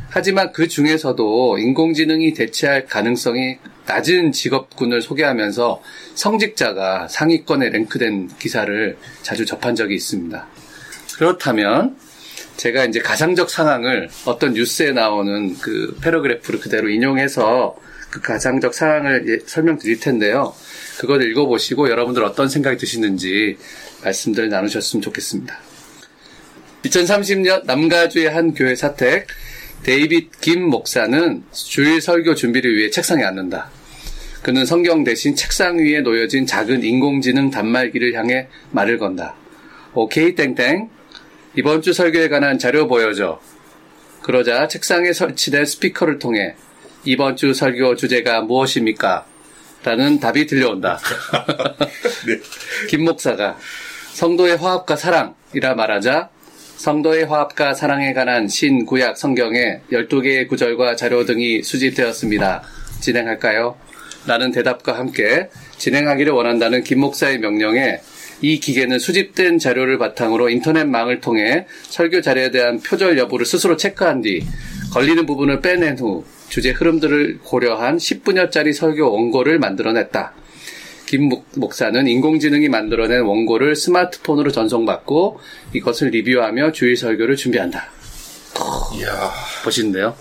하지만 0.09 0.53
그 0.53 0.69
중에서도 0.69 1.59
인공지능이 1.59 2.35
대체할 2.35 2.87
가능성이 2.87 3.59
낮은 3.87 4.33
직업군을 4.33 5.03
소개하면서 5.03 5.83
성직자가 6.15 7.09
상위권에 7.09 7.71
랭크된 7.71 8.31
기사를 8.39 8.97
자주 9.23 9.45
접한 9.45 9.75
적이 9.75 9.97
있습니다. 9.97 10.47
그렇다면 11.17 11.97
제가 12.57 12.85
이제 12.85 13.01
가상적 13.01 13.51
상황을 13.51 14.11
어떤 14.27 14.53
뉴스에 14.53 14.93
나오는 14.93 15.57
그 15.59 15.97
paragraph를 16.03 16.61
그대로 16.61 16.89
인용해서 16.89 17.77
그 18.11 18.21
가상적 18.21 18.75
상황을 18.75 19.25
예- 19.29 19.47
설명드릴 19.47 20.01
텐데요. 20.01 20.55
그걸 20.99 21.23
읽어보시고 21.23 21.89
여러분들 21.89 22.23
어떤 22.25 22.49
생각이 22.49 22.77
드시는지 22.77 23.57
말씀들을 24.03 24.51
나누셨으면 24.51 25.03
좋겠습니다. 25.03 25.59
2030년 26.85 27.65
남가주의 27.65 28.29
한 28.29 28.53
교회 28.55 28.75
사택 28.75 29.27
데이빗 29.83 30.41
김 30.41 30.69
목사는 30.69 31.43
주일 31.53 32.03
설교 32.03 32.35
준비를 32.35 32.77
위해 32.77 32.91
책상에 32.91 33.25
앉는다. 33.25 33.71
그는 34.43 34.67
성경 34.67 35.05
대신 35.05 35.35
책상 35.35 35.79
위에 35.79 36.01
놓여진 36.01 36.47
작은 36.47 36.83
인공지능 36.83 37.51
단말기를 37.51 38.15
향해 38.15 38.49
말을 38.73 38.99
건다. 38.99 39.35
오케이 39.95 40.35
땡땡 40.35 40.91
이번 41.57 41.83
주 41.83 41.93
설교에 41.93 42.29
관한 42.29 42.59
자료 42.59 42.89
보여줘. 42.89 43.41
그러자 44.23 44.69
책상에 44.69 45.13
설치된 45.13 45.65
스피커를 45.65 46.19
통해 46.19 46.55
이번 47.05 47.37
주 47.37 47.55
설교 47.55 47.97
주제가 47.97 48.43
무엇입니까? 48.43 49.27
라는 49.83 50.21
답이 50.21 50.47
들려온다. 50.47 51.01
김 52.89 53.05
목사가 53.05 53.59
성도의 54.13 54.59
화합과 54.59 54.97
사랑이라 54.97 55.75
말하자 55.75 56.29
성도의 56.81 57.27
화합과 57.27 57.75
사랑에 57.75 58.15
관한 58.15 58.49
신구약 58.49 59.19
성경의 59.19 59.83
12개의 59.93 60.49
구절과 60.49 60.97
자료 60.97 61.27
등이 61.27 61.63
수집되었습니다. 61.63 62.63
진행할까요? 63.01 63.77
라는 64.27 64.51
대답과 64.51 64.97
함께 64.99 65.51
진행하기를 65.77 66.33
원한다는 66.33 66.83
김 66.83 67.01
목사의 67.01 67.41
명령에 67.41 68.01
이 68.41 68.61
기계는 68.61 68.99
수집된 68.99 69.59
자료를 69.59 69.99
바탕으로 69.99 70.49
인터넷망을 70.49 71.21
통해 71.21 71.67
설교 71.91 72.23
자료에 72.23 72.51
대한 72.51 72.81
표절 72.81 73.19
여부를 73.19 73.45
스스로 73.45 73.77
체크한 73.77 74.23
뒤 74.23 74.43
걸리는 74.95 75.27
부분을 75.27 75.61
빼낸 75.61 75.99
후 75.99 76.25
주제 76.49 76.71
흐름들을 76.71 77.41
고려한 77.45 77.99
10분여짜리 77.99 78.73
설교 78.73 79.13
원고를 79.13 79.59
만들어냈다. 79.59 80.33
김 81.11 81.25
목- 81.29 81.45
목사는 81.57 82.07
인공지능이 82.07 82.69
만들어낸 82.69 83.23
원고를 83.23 83.75
스마트폰으로 83.75 84.53
전송받고 84.53 85.41
이것을 85.75 86.11
리뷰하며 86.11 86.71
주일 86.71 86.97
설교를 86.97 87.35
준비한다. 87.35 87.89
이야, 88.95 89.33
보시는데요. 89.65 90.15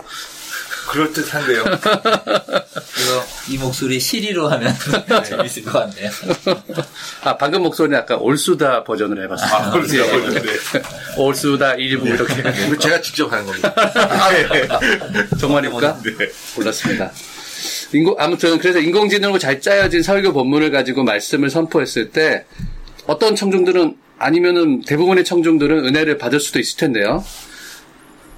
그럴듯한데요. 0.90 1.60
이거 1.70 3.24
이 3.52 3.58
목소리 3.60 4.00
시리로 4.00 4.48
하면 4.50 4.74
재밌을 5.30 5.64
것 5.64 5.74
같네요. 5.74 6.10
아, 7.22 7.38
방금 7.38 7.62
목소리는 7.62 7.96
아까 7.96 8.16
올수다 8.18 8.84
버전으로 8.84 9.22
해봤어요. 9.26 9.54
아, 9.54 9.70
그렇죠. 9.70 9.98
예. 9.98 10.02
네. 10.42 10.42
올수다 11.20 11.76
일부 11.76 12.08
이렇게. 12.08 12.34
이거 12.66 12.76
제가 12.80 13.00
직접 13.02 13.32
하는 13.32 13.46
겁니다. 13.46 13.76
정말입니까? 15.40 16.00
네. 16.04 16.12
몰랐습니다. 16.56 17.12
인공, 17.94 18.16
아무튼 18.20 18.60
그래서 18.60 18.80
인공지능으로 18.80 19.40
잘 19.40 19.62
짜여진 19.62 20.04
설교 20.04 20.34
본문을 20.34 20.72
가지고 20.72 21.04
말씀을 21.04 21.50
선포했을 21.50 22.12
때 22.12 22.46
어떤 23.08 23.36
청중들은 23.36 23.98
아니면은 24.20 24.82
대부분의 24.82 25.24
청중들은 25.26 25.86
은혜를 25.86 26.18
받을 26.18 26.40
수도 26.40 26.60
있을 26.60 26.78
텐데요. 26.78 27.24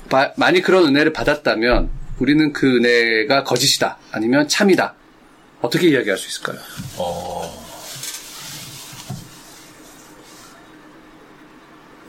바- 0.09 0.31
많이 0.37 0.61
그런 0.61 0.85
은혜를 0.85 1.11
받았다면 1.13 1.89
우리는 2.19 2.53
그 2.53 2.77
은혜가 2.77 3.43
거짓이다 3.43 3.97
아니면 4.11 4.47
참이다 4.47 4.93
어떻게 5.61 5.87
이야기할 5.89 6.17
수 6.17 6.27
있을까요? 6.27 6.59
어. 6.97 7.61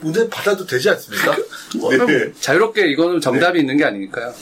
은혜 0.05 0.29
받아도 0.29 0.65
되지 0.65 0.89
않습니까? 0.89 1.35
네. 2.07 2.31
자유롭게 2.39 2.87
이거는 2.87 3.21
정답이 3.21 3.59
있는 3.59 3.77
게 3.77 3.85
아니니까요. 3.85 4.33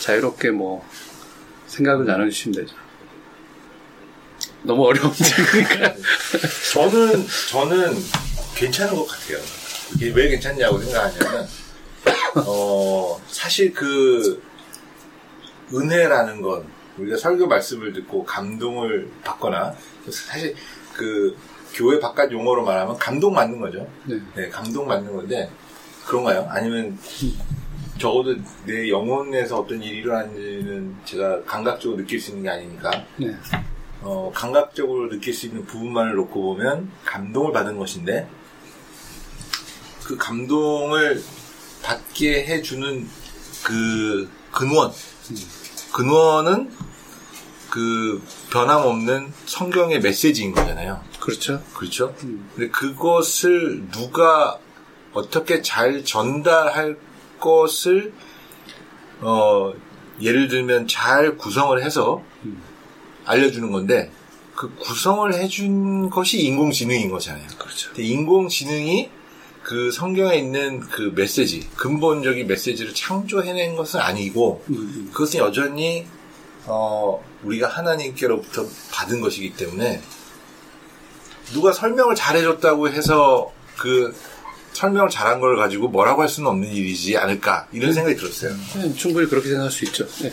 자유롭게 0.00 0.50
뭐 0.50 0.86
생각을 1.70 2.04
나눠주시면 2.04 2.56
되죠. 2.56 2.76
너무 4.62 4.86
어려운 4.86 5.12
질문이니까. 5.12 5.94
저는, 6.74 7.26
저는 7.50 7.96
괜찮은 8.54 8.94
것 8.94 9.06
같아요. 9.06 9.38
이게 9.94 10.10
왜 10.10 10.28
괜찮냐고 10.28 10.78
생각하냐면, 10.78 11.48
어, 12.46 13.20
사실 13.28 13.72
그, 13.72 14.42
은혜라는 15.72 16.42
건 16.42 16.66
우리가 16.98 17.16
설교 17.16 17.46
말씀을 17.46 17.92
듣고 17.92 18.24
감동을 18.24 19.08
받거나 19.24 19.72
사실 20.10 20.56
그 20.92 21.36
교회 21.72 22.00
바깥 22.00 22.32
용어로 22.32 22.64
말하면 22.64 22.98
감동 22.98 23.32
받는 23.32 23.60
거죠. 23.60 23.88
네. 24.04 24.20
네, 24.34 24.48
감동 24.48 24.88
받는 24.88 25.14
건데 25.14 25.48
그런가요? 26.06 26.48
아니면 26.50 26.98
적어도 28.00 28.34
내 28.64 28.88
영혼에서 28.88 29.60
어떤 29.60 29.82
일이 29.82 29.98
일어나는지는 29.98 30.96
제가 31.04 31.44
감각적으로 31.44 31.98
느낄 31.98 32.18
수 32.18 32.30
있는 32.30 32.44
게 32.44 32.48
아니니까 32.48 32.90
네. 33.18 33.36
어, 34.00 34.32
감각적으로 34.34 35.10
느낄 35.10 35.34
수 35.34 35.46
있는 35.46 35.66
부분만을 35.66 36.14
놓고 36.14 36.40
보면 36.40 36.90
감동을 37.04 37.52
받은 37.52 37.76
것인데 37.76 38.26
그 40.04 40.16
감동을 40.16 41.22
받게 41.82 42.46
해주는 42.46 43.06
그 43.64 44.30
근원 44.50 44.90
근원은 45.92 46.70
그 47.68 48.22
변함없는 48.50 49.32
성경의 49.46 50.00
메시지인 50.00 50.52
거잖아요. 50.52 51.02
그렇죠. 51.20 51.62
그렇죠? 51.74 52.14
음. 52.24 52.48
근데 52.54 52.70
그것을 52.70 53.88
누가 53.92 54.58
어떻게 55.12 55.60
잘 55.62 56.04
전달할 56.04 56.96
것을 57.40 58.12
어 59.20 59.72
예를 60.20 60.48
들면 60.48 60.86
잘 60.86 61.36
구성을 61.36 61.82
해서 61.82 62.22
알려주는 63.24 63.70
건데 63.70 64.10
그 64.54 64.74
구성을 64.76 65.32
해준 65.34 66.10
것이 66.10 66.42
인공지능인 66.42 67.10
거잖아요. 67.10 67.46
그렇죠. 67.58 67.90
인공지능이 67.96 69.10
그 69.62 69.90
성경에 69.90 70.36
있는 70.36 70.80
그 70.80 71.12
메시지, 71.14 71.68
근본적인 71.76 72.46
메시지를 72.46 72.94
창조해낸 72.94 73.76
것은 73.76 74.00
아니고 74.00 74.64
음, 74.68 74.74
음. 74.74 75.10
그것은 75.12 75.40
여전히 75.40 76.06
어, 76.66 77.22
우리가 77.44 77.68
하나님께로부터 77.68 78.66
받은 78.92 79.20
것이기 79.20 79.54
때문에 79.54 80.02
누가 81.52 81.72
설명을 81.72 82.14
잘해줬다고 82.14 82.88
해서 82.90 83.52
그 83.76 84.14
설명을 84.72 85.10
잘한 85.10 85.40
걸 85.40 85.56
가지고 85.56 85.88
뭐라고 85.88 86.22
할 86.22 86.28
수는 86.28 86.48
없는 86.48 86.72
일이지 86.72 87.16
않을까 87.16 87.66
이런 87.72 87.92
생각이 87.92 88.16
들었어요. 88.16 88.52
네, 88.76 88.94
충분히 88.94 89.28
그렇게 89.28 89.48
생각할 89.48 89.70
수 89.70 89.84
있죠. 89.84 90.06
네. 90.22 90.30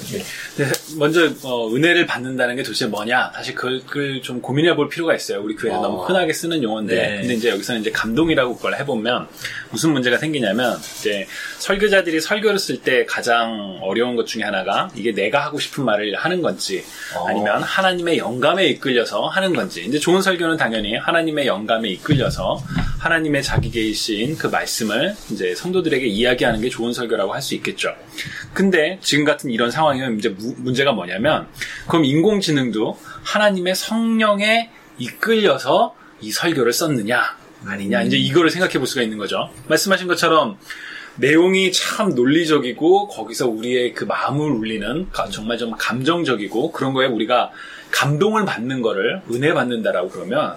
네, 0.57 0.65
먼저 0.97 1.29
어, 1.43 1.69
은혜를 1.73 2.05
받는다는 2.05 2.55
게 2.55 2.63
도대체 2.63 2.85
뭐냐? 2.85 3.31
사실 3.35 3.55
그걸 3.55 4.21
좀 4.21 4.41
고민해 4.41 4.75
볼 4.75 4.89
필요가 4.89 5.15
있어요. 5.15 5.41
우리 5.41 5.55
교회에서 5.55 5.79
어. 5.79 5.81
너무 5.81 6.05
흔하게 6.05 6.33
쓰는 6.33 6.63
용어인데, 6.63 6.95
네. 6.95 7.17
근데 7.21 7.33
이제 7.33 7.49
여기서는 7.49 7.81
이제 7.81 7.91
감동이라고 7.91 8.55
그걸 8.55 8.75
해보면 8.79 9.27
무슨 9.71 9.91
문제가 9.91 10.17
생기냐면 10.17 10.79
이제 10.99 11.27
설교자들이 11.59 12.21
설교를 12.21 12.59
쓸 12.59 12.81
때 12.81 13.05
가장 13.05 13.79
어려운 13.81 14.15
것 14.15 14.25
중에 14.27 14.43
하나가 14.43 14.89
이게 14.95 15.13
내가 15.13 15.43
하고 15.43 15.59
싶은 15.59 15.83
말을 15.83 16.15
하는 16.15 16.41
건지 16.41 16.83
어. 17.15 17.27
아니면 17.27 17.61
하나님의 17.63 18.17
영감에 18.17 18.65
이끌려서 18.67 19.27
하는 19.27 19.53
건지. 19.53 19.83
이제 19.85 19.99
좋은 19.99 20.21
설교는 20.21 20.57
당연히 20.57 20.95
하나님의 20.95 21.47
영감에 21.47 21.89
이끌려서 21.89 22.61
하나님의 22.99 23.43
자기 23.43 23.69
계신 23.69 24.37
그 24.37 24.47
말씀을 24.47 25.15
이제 25.31 25.53
성도들에게 25.55 26.05
이야기하는 26.05 26.61
게 26.61 26.69
좋은 26.69 26.93
설교라고 26.93 27.33
할 27.33 27.41
수 27.41 27.53
있겠죠. 27.55 27.93
근데 28.53 28.97
지금 29.01 29.23
같은 29.23 29.51
이런 29.51 29.69
상황이면 29.71 30.17
이제 30.17 30.29
무- 30.29 30.55
문제가 30.57 30.91
뭐냐면 30.91 31.47
그럼 31.87 32.03
인공지능도 32.05 32.97
하나님의 33.23 33.75
성령에 33.75 34.69
이끌려서 34.97 35.95
이 36.21 36.31
설교를 36.31 36.73
썼느냐 36.73 37.37
아니냐 37.65 38.01
이제 38.03 38.17
이거를 38.17 38.49
생각해 38.49 38.73
볼 38.79 38.87
수가 38.87 39.03
있는 39.03 39.17
거죠. 39.17 39.49
말씀하신 39.67 40.07
것처럼 40.07 40.57
내용이 41.17 41.71
참 41.71 42.09
논리적이고 42.15 43.07
거기서 43.07 43.47
우리의 43.47 43.93
그 43.93 44.03
마음을 44.05 44.51
울리는 44.51 45.09
가- 45.11 45.29
정말 45.29 45.57
좀 45.57 45.71
감정적이고 45.77 46.71
그런 46.71 46.93
거에 46.93 47.05
우리가 47.07 47.51
감동을 47.91 48.45
받는 48.45 48.81
거를 48.81 49.21
은혜 49.31 49.53
받는다라고 49.53 50.09
그러면 50.09 50.55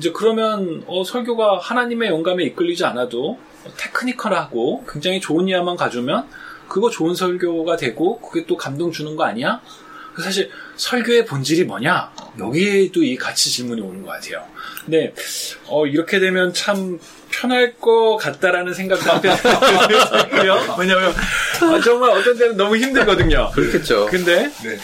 이제 0.00 0.10
그러면 0.14 0.82
어, 0.86 1.04
설교가 1.04 1.58
하나님의 1.58 2.08
영감에 2.08 2.42
이끌리지 2.44 2.86
않아도 2.86 3.38
테크니컬하고 3.76 4.86
굉장히 4.90 5.20
좋은 5.20 5.46
이야만 5.46 5.76
가지면 5.76 6.26
그거 6.68 6.88
좋은 6.88 7.14
설교가 7.14 7.76
되고 7.76 8.18
그게 8.20 8.46
또 8.46 8.56
감동 8.56 8.92
주는 8.92 9.14
거 9.14 9.24
아니야? 9.24 9.60
사실 10.22 10.50
설교의 10.76 11.26
본질이 11.26 11.64
뭐냐? 11.64 12.12
여기에도 12.38 13.02
이 13.02 13.16
가치 13.16 13.50
질문이 13.50 13.82
오는 13.82 14.02
것 14.02 14.12
같아요. 14.12 14.42
근데 14.84 15.14
어, 15.66 15.86
이렇게 15.86 16.18
되면 16.18 16.54
참 16.54 16.98
편할 17.30 17.74
것 17.74 18.16
같다라는 18.16 18.72
생각도 18.72 19.10
한편 19.10 19.36
들고요. 19.36 20.76
왜냐면 20.80 21.12
아, 21.12 21.80
정말 21.84 22.10
어떤 22.10 22.38
때는 22.38 22.56
너무 22.56 22.76
힘들거든요. 22.76 23.50
그렇겠죠. 23.54 24.06
근데 24.06 24.50
네. 24.62 24.78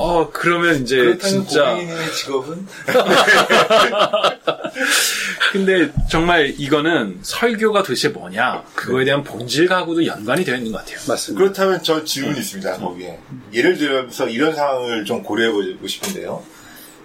어 0.00 0.30
그러면 0.30 0.82
이제 0.82 0.96
그렇다면 0.96 1.46
진짜 1.46 1.72
고객님의 1.72 2.12
직업은 2.14 2.66
근데 5.52 5.90
정말 6.08 6.54
이거는 6.56 7.18
설교가 7.22 7.82
도대체 7.82 8.10
뭐냐 8.10 8.62
그거에 8.76 9.04
대한 9.04 9.24
본질하고도 9.24 10.06
연관이 10.06 10.44
되어 10.44 10.54
있는 10.54 10.70
것 10.70 10.78
같아요. 10.78 10.98
맞습니다. 11.08 11.42
그렇다면 11.42 11.82
저 11.82 12.04
질문이 12.04 12.38
있습니다 12.38 12.76
거기에 12.76 13.18
예를 13.52 13.76
들어서 13.76 14.28
이런 14.28 14.54
상황을 14.54 15.04
좀 15.04 15.24
고려해 15.24 15.50
보고 15.50 15.88
싶은데요. 15.88 16.44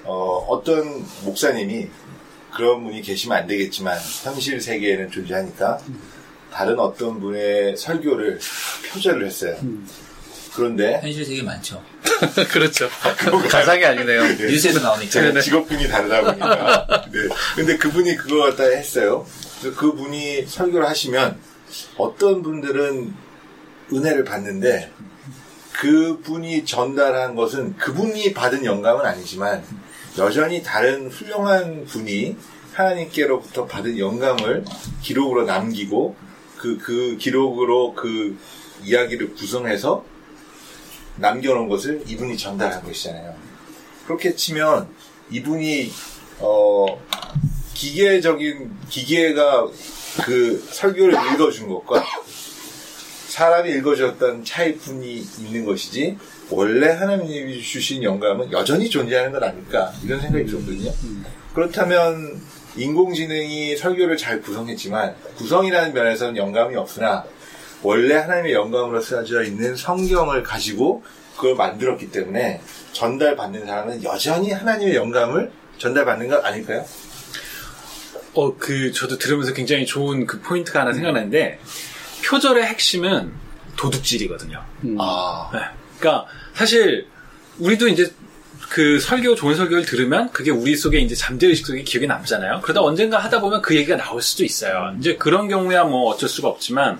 어, 0.03 0.45
어떤 0.49 1.03
목사님이 1.23 1.87
그런 2.53 2.83
분이 2.83 3.01
계시면 3.01 3.35
안 3.35 3.47
되겠지만 3.47 3.97
현실 4.23 4.61
세계에는 4.61 5.09
존재하니까 5.09 5.79
다른 6.51 6.77
어떤 6.77 7.19
분의 7.19 7.75
설교를 7.77 8.39
표절을 8.91 9.25
했어요. 9.25 9.57
그런데 10.55 10.99
현실 11.01 11.25
되게 11.25 11.41
많죠. 11.41 11.83
그렇죠. 12.51 12.87
가상이 13.49 13.83
아니네요. 13.83 14.23
뉴스에서 14.23 14.79
나오니까. 14.81 15.09
제가 15.09 15.41
직업군이 15.41 15.87
다르다 15.87 16.21
보니까. 16.21 17.05
네. 17.11 17.19
근데 17.55 17.77
그분이 17.77 18.15
그거 18.15 18.43
갖다 18.43 18.63
했어요. 18.63 19.25
그래서 19.59 19.77
그분이 19.77 20.45
설교를 20.45 20.87
하시면 20.87 21.37
어떤 21.97 22.43
분들은 22.43 23.13
은혜를 23.91 24.23
받는데 24.23 24.91
그분이 25.73 26.65
전달한 26.65 27.35
것은 27.35 27.75
그분이 27.77 28.33
받은 28.33 28.63
영감은 28.63 29.05
아니지만 29.05 29.63
여전히 30.17 30.61
다른 30.61 31.09
훌륭한 31.09 31.85
분이 31.85 32.37
하나님께로부터 32.73 33.65
받은 33.65 33.97
영감을 33.97 34.65
기록으로 35.01 35.45
남기고 35.45 36.15
그, 36.57 36.77
그 36.77 37.17
기록으로 37.17 37.93
그 37.95 38.37
이야기를 38.83 39.33
구성해서 39.33 40.05
남겨놓은 41.17 41.69
것을 41.69 42.03
이분이 42.07 42.37
전달한 42.37 42.83
것이잖아요. 42.83 43.35
그렇게 44.05 44.35
치면 44.35 44.87
이분이 45.31 45.91
어 46.39 46.85
기계적인 47.73 48.71
기계가 48.89 49.67
그 50.23 50.63
설교를 50.71 51.13
읽어준 51.13 51.67
것과 51.67 52.03
사람이 53.27 53.71
읽어줬던 53.71 54.43
차이뿐이 54.43 55.25
있는 55.39 55.65
것이지 55.65 56.17
원래 56.51 56.89
하나님이 56.89 57.61
주신 57.61 58.03
영감은 58.03 58.51
여전히 58.51 58.89
존재하는 58.89 59.31
건 59.31 59.43
아닐까 59.43 59.91
이런 60.03 60.21
생각이 60.21 60.45
들었거든요. 60.45 60.91
그렇다면 61.55 62.41
인공지능이 62.75 63.77
설교를 63.77 64.17
잘 64.17 64.41
구성했지만 64.41 65.15
구성이라는 65.37 65.93
면에서는 65.93 66.37
영감이 66.37 66.75
없으나 66.75 67.25
원래 67.83 68.15
하나님의 68.15 68.53
영감으로 68.53 69.01
쓰여져 69.01 69.43
있는 69.43 69.75
성경을 69.75 70.41
가지고 70.43 71.03
그걸 71.35 71.55
만들었기 71.55 72.11
때문에 72.11 72.61
전달받는 72.93 73.65
사람은 73.65 74.03
여전히 74.03 74.51
하나님의 74.51 74.95
영감을 74.95 75.51
전달받는 75.77 76.29
것 76.29 76.45
아닐까요? 76.45 76.85
어, 78.35 78.57
그, 78.57 78.91
저도 78.91 79.17
들으면서 79.17 79.53
굉장히 79.53 79.85
좋은 79.85 80.25
그 80.25 80.39
포인트가 80.41 80.81
하나 80.81 80.93
생각나는데, 80.93 81.59
표절의 82.25 82.65
핵심은 82.65 83.31
도둑질이거든요. 83.75 84.63
음. 84.85 84.97
아, 84.99 85.49
네. 85.53 85.59
그러니까, 85.99 86.25
사실, 86.55 87.07
우리도 87.59 87.89
이제 87.89 88.11
그 88.69 88.99
설교, 88.99 89.35
좋은 89.35 89.55
설교를 89.55 89.85
들으면 89.85 90.31
그게 90.31 90.49
우리 90.49 90.75
속에 90.75 90.99
이제 90.99 91.13
잠재의식 91.13 91.67
속에 91.67 91.83
기억에 91.83 92.07
남잖아요. 92.07 92.61
그러다 92.61 92.81
언젠가 92.81 93.19
하다 93.19 93.39
보면 93.41 93.61
그 93.61 93.75
얘기가 93.75 93.97
나올 93.97 94.19
수도 94.21 94.43
있어요. 94.43 94.95
이제 94.97 95.15
그런 95.15 95.47
경우야 95.47 95.83
뭐 95.83 96.09
어쩔 96.11 96.27
수가 96.27 96.47
없지만, 96.47 96.99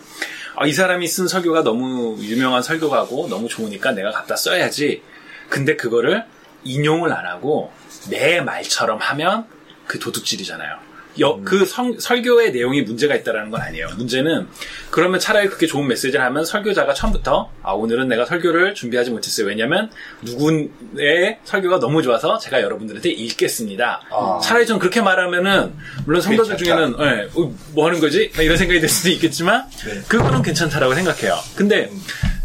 아, 0.56 0.68
이 0.68 0.74
사람이 0.74 1.08
쓴 1.08 1.28
설교가 1.28 1.64
너무 1.64 2.18
유명한 2.22 2.62
설교가고 2.62 3.28
너무 3.28 3.48
좋으니까 3.48 3.92
내가 3.92 4.12
갖다 4.12 4.36
써야지. 4.36 5.02
근데 5.50 5.76
그거를 5.76 6.26
인용을 6.64 7.12
안 7.12 7.26
하고 7.26 7.72
내 8.10 8.42
말처럼 8.42 9.00
하면 9.00 9.46
그 9.88 10.00
도둑질이잖아요. 10.00 10.78
여- 11.20 11.40
그 11.46 11.66
성- 11.66 12.00
설교의 12.00 12.52
내용이 12.52 12.82
문제가 12.82 13.16
있다는 13.16 13.52
건 13.52 13.62
아니에요. 13.62 13.88
문제는 13.98 14.48
그러면 14.90 15.20
차라리 15.20 15.48
그렇게 15.48 15.68
좋은 15.68 15.88
메시지를 15.88 16.22
하면 16.26 16.44
설교자가 16.46 16.94
처음부터 16.94 17.50
아 17.62 17.72
오늘은 17.74 18.08
내가 18.08 18.26
설교를 18.26 18.74
준비하지 18.74 19.12
못했어요. 19.12 19.48
왜냐하면 19.48 19.92
누구의 20.24 21.38
설교가 21.44 21.80
너무 21.80 22.02
좋아서 22.02 22.38
제가 22.40 22.62
여러분들한테 22.62 23.10
읽겠습니다. 23.10 24.02
아. 24.12 24.40
차라리 24.42 24.66
좀 24.66 24.80
그렇게 24.80 25.02
말하면은 25.02 25.74
물론 26.06 26.22
성도들. 26.22 26.58
중에는 26.58 26.96
예, 27.00 27.28
어, 27.36 27.54
뭐 27.74 27.88
하는 27.88 28.00
거지? 28.00 28.32
막 28.36 28.42
이런 28.44 28.58
생각이 28.58 28.80
들 28.80 28.90
수도 28.90 29.10
있겠지만 29.10 29.66
네. 29.86 30.02
그거는 30.08 30.42
괜찮다라고 30.42 30.94
생각해요. 30.96 31.38
근데 31.56 31.90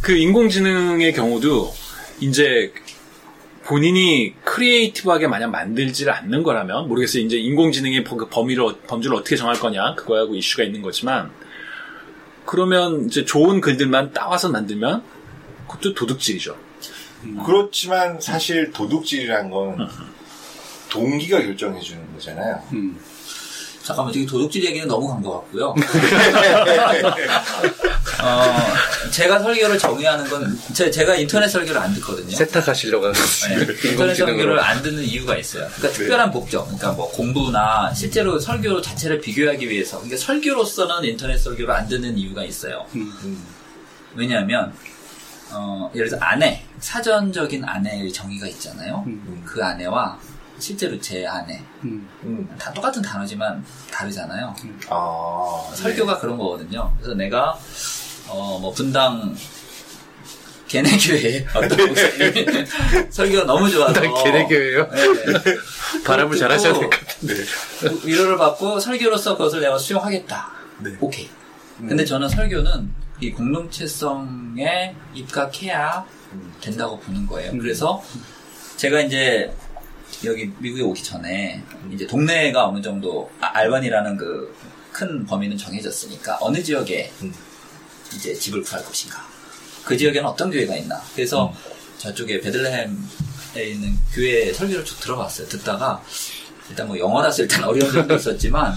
그 0.00 0.12
인공지능의 0.12 1.12
경우도 1.12 1.74
이제 2.20 2.72
본인이 3.68 4.34
크리에이티브하게 4.44 5.26
만약 5.26 5.48
만들지를 5.50 6.10
않는 6.14 6.42
거라면 6.42 6.88
모르겠어요. 6.88 7.22
이제 7.22 7.36
인공지능의 7.36 8.02
범- 8.02 8.16
그 8.16 8.26
범위를 8.30 8.64
어- 8.64 8.78
범주를 8.86 9.14
어떻게 9.14 9.36
정할 9.36 9.58
거냐 9.58 9.94
그거하고 9.94 10.34
이슈가 10.34 10.62
있는 10.64 10.80
거지만 10.80 11.30
그러면 12.46 13.04
이제 13.04 13.26
좋은 13.26 13.60
글들만 13.60 14.14
따와서 14.14 14.48
만들면 14.48 15.02
그것도 15.68 15.92
도둑질이죠. 15.94 16.56
그렇지만 17.44 18.18
사실 18.22 18.72
도둑질이란 18.72 19.50
건 19.50 19.86
동기가 20.88 21.42
결정해 21.42 21.78
주는 21.80 22.00
거잖아요. 22.14 22.62
음. 22.72 22.98
잠깐만, 23.88 24.12
저기 24.12 24.26
도둑질 24.26 24.62
얘기는 24.66 24.86
너무 24.86 25.08
간 25.08 25.22
것 25.22 25.32
같고요. 25.32 25.70
어, 28.22 29.10
제가 29.10 29.38
설교를 29.38 29.78
정의하는 29.78 30.28
건, 30.28 30.58
제, 30.74 30.90
제가 30.90 31.14
인터넷 31.16 31.48
설교를 31.48 31.80
안 31.80 31.94
듣거든요. 31.94 32.36
세탁하시려고 32.36 33.06
하는 33.06 33.18
네, 33.48 33.88
인터넷. 33.90 34.14
설교를 34.14 34.60
안 34.60 34.82
듣는 34.82 35.02
이유가 35.04 35.38
있어요. 35.38 35.66
그러니까 35.76 35.96
특별한 35.96 36.30
목적, 36.32 36.64
그러니까 36.66 36.92
뭐 36.92 37.10
공부나 37.12 37.94
실제로 37.94 38.38
설교 38.38 38.82
자체를 38.82 39.22
비교하기 39.22 39.70
위해서, 39.70 39.96
그러니까 40.00 40.18
설교로서는 40.18 41.04
인터넷 41.08 41.38
설교를 41.38 41.72
안 41.74 41.88
듣는 41.88 42.18
이유가 42.18 42.44
있어요. 42.44 42.84
음. 42.94 43.42
왜냐하면 44.14 44.74
어, 45.50 45.90
예를 45.94 46.08
들어서 46.10 46.22
아내, 46.22 46.62
사전적인 46.78 47.64
아내의 47.64 48.12
정의가 48.12 48.46
있잖아요. 48.48 49.04
음. 49.06 49.42
그 49.46 49.64
아내와 49.64 50.18
실제로 50.58 50.98
제 51.00 51.26
아내, 51.26 51.62
음. 51.84 52.08
음. 52.24 52.48
다 52.58 52.72
똑같은 52.72 53.00
단어지만 53.02 53.64
다르잖아요. 53.90 54.54
아, 54.90 55.70
설교가 55.74 56.18
그런 56.18 56.36
거거든요. 56.36 56.92
그래서 56.98 57.14
내가 57.14 57.58
어, 58.28 58.58
뭐 58.60 58.72
분당 58.72 59.34
개내교회 60.66 61.46
어떤 61.54 61.86
목사님이 61.88 62.46
설교가 63.10 63.44
너무 63.44 63.70
좋아서 63.70 63.92
분당 64.00 64.22
개내교회요? 64.24 64.88
네. 64.90 65.02
발음을 66.04 66.36
듣고 66.36 66.40
잘하셔야 66.40 66.72
될 66.74 66.82
것 66.82 66.90
같은데. 66.90 67.34
위로를 68.04 68.36
받고 68.36 68.78
설교로서 68.80 69.36
그것을 69.36 69.60
내가 69.60 69.78
수용하겠다. 69.78 70.50
네. 70.80 70.90
오케이. 71.00 71.28
근데 71.78 72.04
저는 72.04 72.28
설교는 72.28 72.92
이 73.20 73.30
공동체성에 73.30 74.94
입각해야 75.14 76.04
된다고 76.60 76.98
보는 77.00 77.26
거예요. 77.26 77.52
그래서 77.52 78.02
제가 78.76 79.00
이제 79.00 79.54
여기 80.24 80.50
미국에 80.58 80.82
오기 80.82 81.02
전에 81.02 81.62
이제 81.92 82.06
동네가 82.06 82.66
어느 82.66 82.82
정도 82.82 83.30
아, 83.40 83.46
알반이라는 83.54 84.16
그 84.16 84.54
큰 84.98 85.24
범위는 85.24 85.56
정해졌으니까 85.56 86.38
어느 86.40 86.60
지역에 86.60 87.12
음. 87.22 87.32
이제 88.12 88.34
집을 88.34 88.62
구할 88.62 88.84
것인가. 88.84 89.24
그 89.84 89.96
지역에는 89.96 90.28
어떤 90.28 90.50
교회가 90.50 90.74
있나. 90.74 91.00
그래서 91.14 91.54
저쪽에 91.98 92.40
베들레헴에 92.40 93.64
있는 93.64 93.96
교회 94.12 94.52
설교를 94.52 94.84
쭉 94.84 94.98
들어봤어요. 94.98 95.46
듣다가 95.46 96.02
일단 96.68 96.88
뭐 96.88 96.98
영어라서 96.98 97.42
일단 97.42 97.62
어려운 97.64 97.92
점도 97.92 98.16
있었지만 98.16 98.74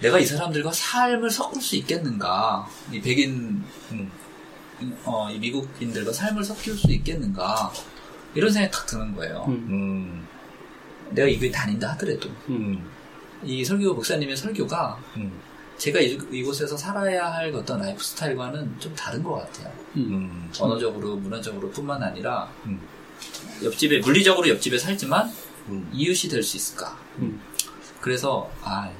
내가 0.00 0.18
이 0.18 0.24
사람들과 0.24 0.72
삶을 0.72 1.30
섞을 1.30 1.60
수 1.60 1.76
있겠는가? 1.76 2.66
이 2.90 3.00
백인 3.02 3.62
음. 3.90 4.10
어, 5.04 5.28
이 5.30 5.38
미국인들과 5.38 6.10
삶을 6.10 6.42
섞일 6.42 6.76
수 6.76 6.90
있겠는가? 6.90 7.70
이런 8.34 8.50
생각이 8.50 8.72
탁 8.74 8.86
드는 8.86 9.14
거예요. 9.14 9.44
음. 9.48 9.52
음. 9.70 10.26
내가 11.10 11.28
이 11.28 11.38
교회 11.38 11.50
다닌다 11.50 11.90
하더라도 11.92 12.30
음. 12.48 12.82
이 13.44 13.64
설교 13.64 13.94
목사님의 13.94 14.36
설교가 14.36 14.98
음. 15.16 15.40
제가 15.76 16.00
이, 16.00 16.18
이곳에서 16.30 16.76
살아야 16.76 17.26
할 17.32 17.52
어떤 17.54 17.80
라이프 17.80 18.02
스타일과는 18.02 18.78
좀 18.78 18.94
다른 18.94 19.22
것 19.22 19.34
같아요. 19.34 19.72
음. 19.96 20.50
언어적으로, 20.58 21.16
문화적으로 21.16 21.70
뿐만 21.70 22.02
아니라 22.02 22.50
음. 22.66 22.80
옆집에 23.62 23.98
물리적으로 23.98 24.48
옆집에 24.48 24.78
살지만 24.78 25.30
음. 25.68 25.88
이웃이 25.92 26.30
될 26.30 26.42
수 26.42 26.56
있을까? 26.56 26.96
음. 27.18 27.40
그래서 28.00 28.50
아 28.62 28.90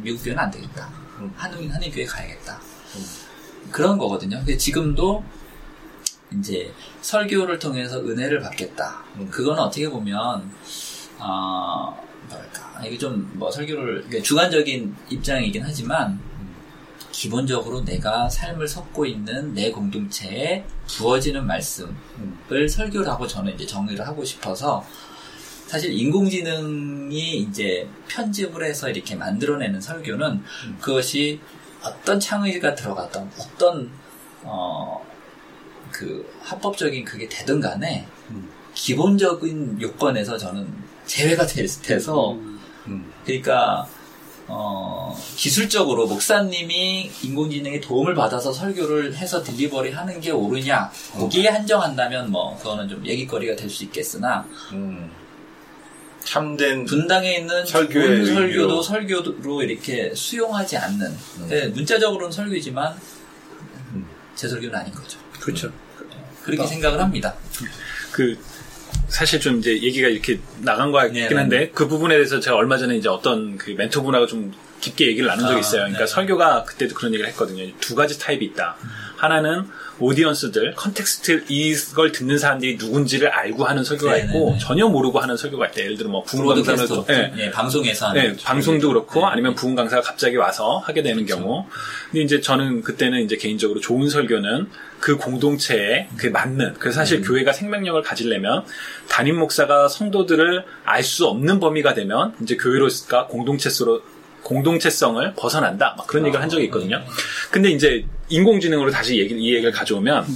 미국 0.00 0.22
교회는 0.24 0.42
안 0.42 0.50
되겠다. 0.50 0.88
음. 1.18 1.32
한인 1.36 1.70
한인 1.70 1.90
교회 1.90 2.04
가야겠다. 2.04 2.60
그런 3.70 3.98
거거든요. 3.98 4.38
근데 4.38 4.56
지금도 4.56 5.22
이제 6.36 6.72
설교를 7.00 7.58
통해서 7.58 7.98
은혜를 8.00 8.40
받겠다. 8.40 9.04
음. 9.16 9.28
그거는 9.30 9.62
어떻게 9.62 9.88
보면 9.88 10.50
아 11.18 11.94
뭐랄까 12.28 12.84
이게 12.84 12.98
좀 12.98 13.30
뭐 13.34 13.50
설교를 13.50 14.22
주관적인 14.22 14.94
입장이긴 15.10 15.62
하지만 15.64 16.20
기본적으로 17.10 17.84
내가 17.84 18.28
삶을 18.28 18.68
섞고 18.68 19.06
있는 19.06 19.54
내 19.54 19.70
공동체에 19.72 20.64
부어지는 20.86 21.46
말씀을 21.46 22.68
설교라고 22.68 23.26
저는 23.26 23.54
이제 23.54 23.66
정의를 23.66 24.06
하고 24.06 24.24
싶어서 24.24 24.84
사실 25.66 25.92
인공지능이 25.92 27.38
이제 27.38 27.88
편집을 28.08 28.64
해서 28.64 28.88
이렇게 28.88 29.14
만들어내는 29.16 29.80
설교는 29.80 30.42
그것이 30.80 31.40
어떤 31.82 32.20
창의가 32.20 32.74
들어갔던 32.74 33.30
어떤 33.38 33.90
어 34.44 35.04
그 35.90 36.28
합법적인 36.42 37.04
그게 37.04 37.28
되든 37.28 37.60
간에 37.60 38.06
기본적인 38.74 39.80
요건에서 39.80 40.36
저는 40.38 40.66
제외가 41.06 41.46
될- 41.46 41.66
돼서 41.82 42.32
음. 42.86 43.12
그러니까 43.24 43.86
어, 44.50 45.14
기술적으로 45.36 46.06
목사님이 46.06 47.10
인공지능의 47.22 47.80
도움을 47.82 48.14
받아서 48.14 48.50
설교를 48.52 49.14
해서 49.14 49.42
딜리버리 49.42 49.90
하는 49.92 50.20
게 50.20 50.30
옳으냐 50.30 50.90
거기에 51.12 51.48
한정한다면 51.48 52.30
뭐 52.30 52.56
그거는 52.58 52.88
좀 52.88 53.04
얘기거리가 53.04 53.56
될 53.56 53.68
수 53.68 53.84
있겠으나 53.84 54.46
음. 54.72 55.10
참된 56.24 56.84
분당에 56.84 57.36
있는 57.38 57.64
설교의. 57.66 58.26
설교도 58.26 58.82
설교로 58.82 59.62
이렇게 59.62 60.14
수용하지 60.14 60.76
않는 60.76 61.16
네, 61.48 61.68
문자적으로는 61.68 62.30
설교지만 62.32 62.94
제 64.34 64.46
설교는 64.48 64.74
아닌 64.78 64.94
거죠. 64.94 65.18
그렇죠. 65.48 65.72
그렇게 66.42 66.66
생각을 66.66 67.00
합니다. 67.00 67.34
그 68.12 68.38
사실 69.08 69.40
좀 69.40 69.58
이제 69.58 69.72
얘기가 69.82 70.08
이렇게 70.08 70.40
나간 70.58 70.92
거 70.92 70.98
같긴 70.98 71.28
네, 71.28 71.34
한데 71.34 71.70
그 71.74 71.88
부분에 71.88 72.14
대해서 72.14 72.40
제가 72.40 72.56
얼마 72.56 72.76
전에 72.76 72.96
이제 72.96 73.08
어떤 73.08 73.56
그 73.56 73.70
멘토분하고 73.70 74.26
좀 74.26 74.52
깊게 74.80 75.06
얘기를 75.08 75.26
나눈 75.26 75.46
적이 75.46 75.56
아, 75.56 75.60
있어요. 75.60 75.80
그러니까 75.82 76.00
네. 76.00 76.06
설교가 76.06 76.64
그때도 76.64 76.94
그런 76.94 77.12
얘기를 77.14 77.28
했거든요. 77.30 77.64
두 77.80 77.94
가지 77.94 78.18
타입이 78.18 78.44
있다. 78.44 78.76
하나는 79.16 79.66
audience들, 80.00 80.74
context 80.74 81.44
이걸 81.48 82.12
듣는 82.12 82.38
사람들이 82.38 82.76
누군지를 82.76 83.28
알고 83.28 83.64
하는 83.64 83.84
설교가 83.84 84.14
네, 84.14 84.24
있고 84.24 84.50
네, 84.50 84.52
네. 84.52 84.58
전혀 84.58 84.88
모르고 84.88 85.18
하는 85.18 85.36
설교가 85.36 85.66
있다. 85.68 85.80
예를 85.82 85.96
들어 85.96 86.08
뭐 86.08 86.22
부흥 86.22 86.46
강사는 86.46 86.86
broadcast 86.86 87.12
예, 87.12 87.44
예, 87.46 87.50
방송에서 87.50 88.08
하는 88.08 88.36
네, 88.36 88.42
방송도 88.42 88.88
그렇고 88.88 89.20
네. 89.20 89.26
아니면 89.26 89.54
부흥 89.54 89.74
강사가 89.74 90.02
갑자기 90.02 90.36
와서 90.36 90.78
하게 90.78 91.02
되는 91.02 91.26
경우. 91.26 91.66
근데 92.10 92.22
이제 92.22 92.40
저는 92.40 92.82
그때는 92.82 93.22
이제 93.22 93.36
개인적으로 93.36 93.80
좋은 93.80 94.08
설교는 94.08 94.68
그 95.00 95.16
공동체에 95.16 96.08
그 96.16 96.26
맞는. 96.28 96.74
그래서 96.78 97.00
사실 97.00 97.22
교회가 97.22 97.52
생명력을 97.52 98.00
가지려면 98.02 98.64
담임 99.08 99.38
목사가 99.38 99.88
성도들을 99.88 100.64
알 100.84 101.02
수 101.08 101.26
없는 101.26 101.58
범위가 101.58 101.94
되면 101.94 102.34
이제 102.42 102.56
교회로가 102.56 103.28
공동체로 103.28 104.02
공동체성을 104.48 105.34
벗어난다. 105.34 105.94
막 105.98 106.06
그런 106.06 106.24
얘기를 106.24 106.42
한 106.42 106.48
적이 106.48 106.64
있거든요. 106.64 107.02
근데 107.50 107.70
이제 107.70 108.06
인공지능으로 108.30 108.90
다시 108.90 109.18
얘기, 109.18 109.34
이 109.34 109.54
얘기를 109.54 109.70
가져오면 109.70 110.26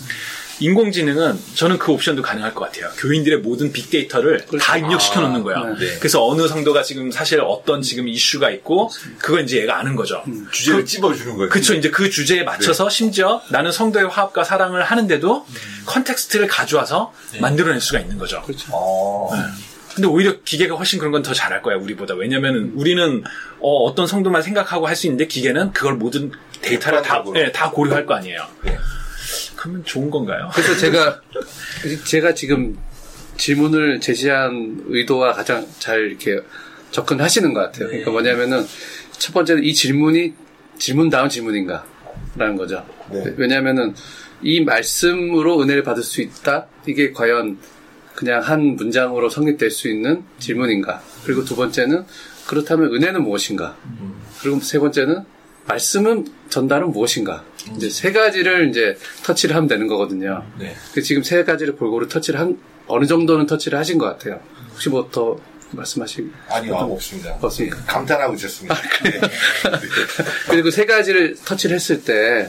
인공지능은 0.60 1.38
저는 1.54 1.78
그 1.78 1.92
옵션도 1.92 2.20
가능할 2.20 2.54
것 2.54 2.66
같아요. 2.66 2.90
교인들의 2.98 3.38
모든 3.38 3.72
빅데이터를 3.72 4.44
다 4.60 4.76
입력시켜 4.76 5.22
놓는 5.22 5.42
거야. 5.42 5.56
아, 5.56 5.74
네. 5.78 5.96
그래서 5.98 6.24
어느 6.26 6.46
성도가 6.46 6.82
지금 6.82 7.10
사실 7.10 7.40
어떤 7.40 7.80
지금 7.80 8.06
이슈가 8.06 8.50
있고 8.50 8.90
그걸 9.18 9.44
이제 9.44 9.62
얘가 9.62 9.78
아는 9.78 9.96
거죠. 9.96 10.22
주제를 10.52 10.84
찝어주는 10.84 11.34
거예요. 11.36 11.48
그쵸 11.48 11.74
이제 11.74 11.90
그 11.90 12.10
주제에 12.10 12.44
맞춰서 12.44 12.90
심지어 12.90 13.40
나는 13.48 13.72
성도의 13.72 14.08
화합과 14.08 14.44
사랑을 14.44 14.84
하는데도 14.84 15.46
context를 15.86 16.48
가져와서 16.48 17.14
만들어낼 17.40 17.80
수가 17.80 18.00
있는 18.00 18.18
거죠. 18.18 18.42
어. 18.70 19.30
근데 19.94 20.06
오히려 20.08 20.40
기계가 20.42 20.74
훨씬 20.76 20.98
그런 20.98 21.12
건 21.12 21.22
더 21.22 21.32
잘할 21.34 21.62
거야 21.62 21.76
우리보다. 21.76 22.14
왜냐면 22.14 22.72
우리는 22.74 23.22
어, 23.60 23.94
떤 23.94 24.06
성도만 24.06 24.42
생각하고 24.42 24.86
할 24.86 24.96
수 24.96 25.06
있는데 25.06 25.26
기계는 25.26 25.72
그걸 25.72 25.94
모든 25.94 26.32
데이터를 26.60 27.02
다. 27.02 27.22
예, 27.36 27.50
다 27.52 27.70
고려할 27.70 28.06
거 28.06 28.14
아니에요. 28.14 28.40
네. 28.64 28.76
그러면 29.56 29.84
좋은 29.84 30.10
건가요? 30.10 30.50
그래서 30.54 30.76
제가 30.76 31.20
제가 32.04 32.34
지금 32.34 32.76
질문을 33.36 34.00
제시한 34.00 34.84
의도와 34.88 35.32
가장 35.32 35.66
잘 35.78 36.00
이렇게 36.00 36.38
접근하시는 36.90 37.52
것 37.54 37.60
같아요. 37.60 37.88
그러니까 37.88 38.10
뭐냐면은 38.10 38.66
첫 39.18 39.32
번째는 39.32 39.64
이 39.64 39.72
질문이 39.72 40.34
질문 40.78 41.08
다운 41.10 41.28
질문인가라는 41.28 42.56
거죠. 42.56 42.84
네. 43.10 43.24
왜냐하면은 43.36 43.94
이 44.42 44.60
말씀으로 44.64 45.60
은혜를 45.62 45.82
받을 45.84 46.02
수 46.02 46.20
있다. 46.20 46.66
이게 46.86 47.12
과연 47.12 47.58
그냥 48.22 48.40
한 48.40 48.76
문장으로 48.76 49.28
성립될 49.28 49.72
수 49.72 49.88
있는 49.88 50.22
질문인가? 50.38 51.02
그리고 51.24 51.44
두 51.44 51.56
번째는 51.56 52.04
그렇다면 52.46 52.94
은혜는 52.94 53.20
무엇인가? 53.24 53.76
그리고 54.40 54.60
세 54.60 54.78
번째는 54.78 55.24
말씀은 55.66 56.28
전달은 56.48 56.92
무엇인가? 56.92 57.42
이제 57.74 57.90
세 57.90 58.12
가지를 58.12 58.70
이제 58.70 58.96
터치를 59.24 59.56
하면 59.56 59.66
되는 59.66 59.88
거거든요. 59.88 60.44
네. 60.56 60.72
그 60.94 61.02
지금 61.02 61.24
세 61.24 61.42
가지를 61.42 61.74
골고루 61.74 62.06
터치를 62.06 62.38
한 62.38 62.60
어느 62.86 63.06
정도는 63.06 63.46
터치를 63.46 63.76
하신 63.76 63.98
것 63.98 64.06
같아요. 64.06 64.38
혹시 64.70 64.88
뭐 64.88 65.08
더 65.10 65.36
말씀하실 65.72 66.30
아니요, 66.48 66.74
없습니다. 66.76 67.36
없습니까? 67.40 67.78
감탄하고 67.86 68.34
있었습니다. 68.34 68.74
네. 69.02 69.20
그리고 70.48 70.70
세 70.70 70.84
가지를 70.84 71.34
터치를 71.44 71.74
했을 71.74 72.04
때, 72.04 72.48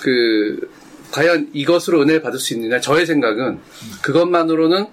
그, 0.00 0.70
과연 1.10 1.50
이것으로 1.52 2.00
은혜를 2.02 2.22
받을 2.22 2.38
수 2.38 2.54
있느냐? 2.54 2.80
저의 2.80 3.06
생각은 3.06 3.58
그것만으로는 4.02 4.86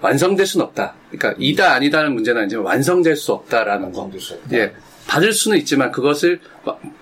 완성될 0.00 0.46
수는 0.46 0.66
없다. 0.66 0.94
그러니까 1.10 1.34
이다 1.38 1.72
아니다는 1.72 2.12
문제는 2.14 2.42
아니지만 2.42 2.64
완성될 2.64 3.16
수 3.16 3.32
없다라는 3.32 3.92
거. 3.92 4.00
완성될 4.00 4.20
수 4.20 4.34
없다. 4.34 4.56
예. 4.56 4.72
받을 5.06 5.32
수는 5.32 5.56
있지만 5.58 5.92
그것을 5.92 6.40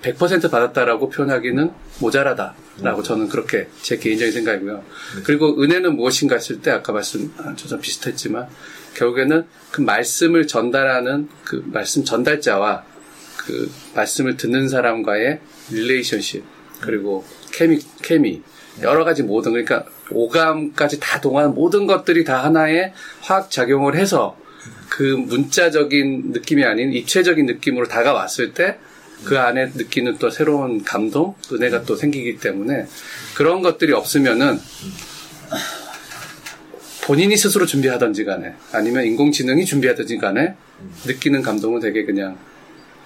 100% 0.03 0.51
받았다라고 0.51 1.09
표현하기는 1.09 1.71
모자라다라고 2.01 3.03
저는 3.03 3.29
그렇게 3.29 3.69
제 3.81 3.97
개인적인 3.97 4.33
생각이고요. 4.33 4.85
그리고 5.25 5.63
은혜는 5.63 5.97
무엇인가 5.97 6.35
했을 6.35 6.61
때 6.61 6.71
아까 6.71 6.93
말씀 6.93 7.33
아, 7.39 7.55
저좀 7.57 7.81
비슷했지만 7.81 8.47
결국에는 8.95 9.47
그 9.71 9.81
말씀을 9.81 10.47
전달하는 10.47 11.29
그 11.45 11.65
말씀 11.67 12.05
전달자와 12.05 12.85
그 13.39 13.71
말씀을 13.95 14.37
듣는 14.37 14.69
사람과의 14.69 15.41
릴레이션십 15.71 16.45
그리고 16.81 17.25
케미 17.53 17.79
케미 18.03 18.43
여러 18.83 19.05
가지 19.05 19.23
모든 19.23 19.53
그러니까 19.53 19.85
오감까지 20.11 21.01
다 21.01 21.21
동한 21.21 21.55
모든 21.55 21.87
것들이 21.87 22.25
다 22.25 22.45
하나의 22.45 22.93
화학 23.21 23.51
작용을 23.51 23.97
해서 23.97 24.37
그 24.89 25.03
문자적인 25.03 26.33
느낌이 26.33 26.65
아닌 26.65 26.93
입체적인 26.93 27.47
느낌으로 27.47 27.89
다가왔을 27.89 28.53
때 28.53 28.79
그 29.25 29.39
안에 29.39 29.71
느끼는 29.75 30.19
또 30.19 30.31
새로운 30.31 30.83
감동, 30.85 31.35
은혜가 31.51 31.83
또 31.83 31.97
생기기 31.97 32.39
때문에 32.39 32.87
그런 33.35 33.63
것들이 33.63 33.93
없으면은 33.93 34.61
본인이 37.05 37.37
스스로 37.37 37.67
준비하든지 37.67 38.25
간에 38.25 38.55
아니면 38.73 39.05
인공지능이 39.05 39.65
준비하든지 39.65 40.19
간에 40.19 40.55
느끼는 41.07 41.43
감동은 41.43 41.81
되게 41.81 42.05
그냥 42.05 42.39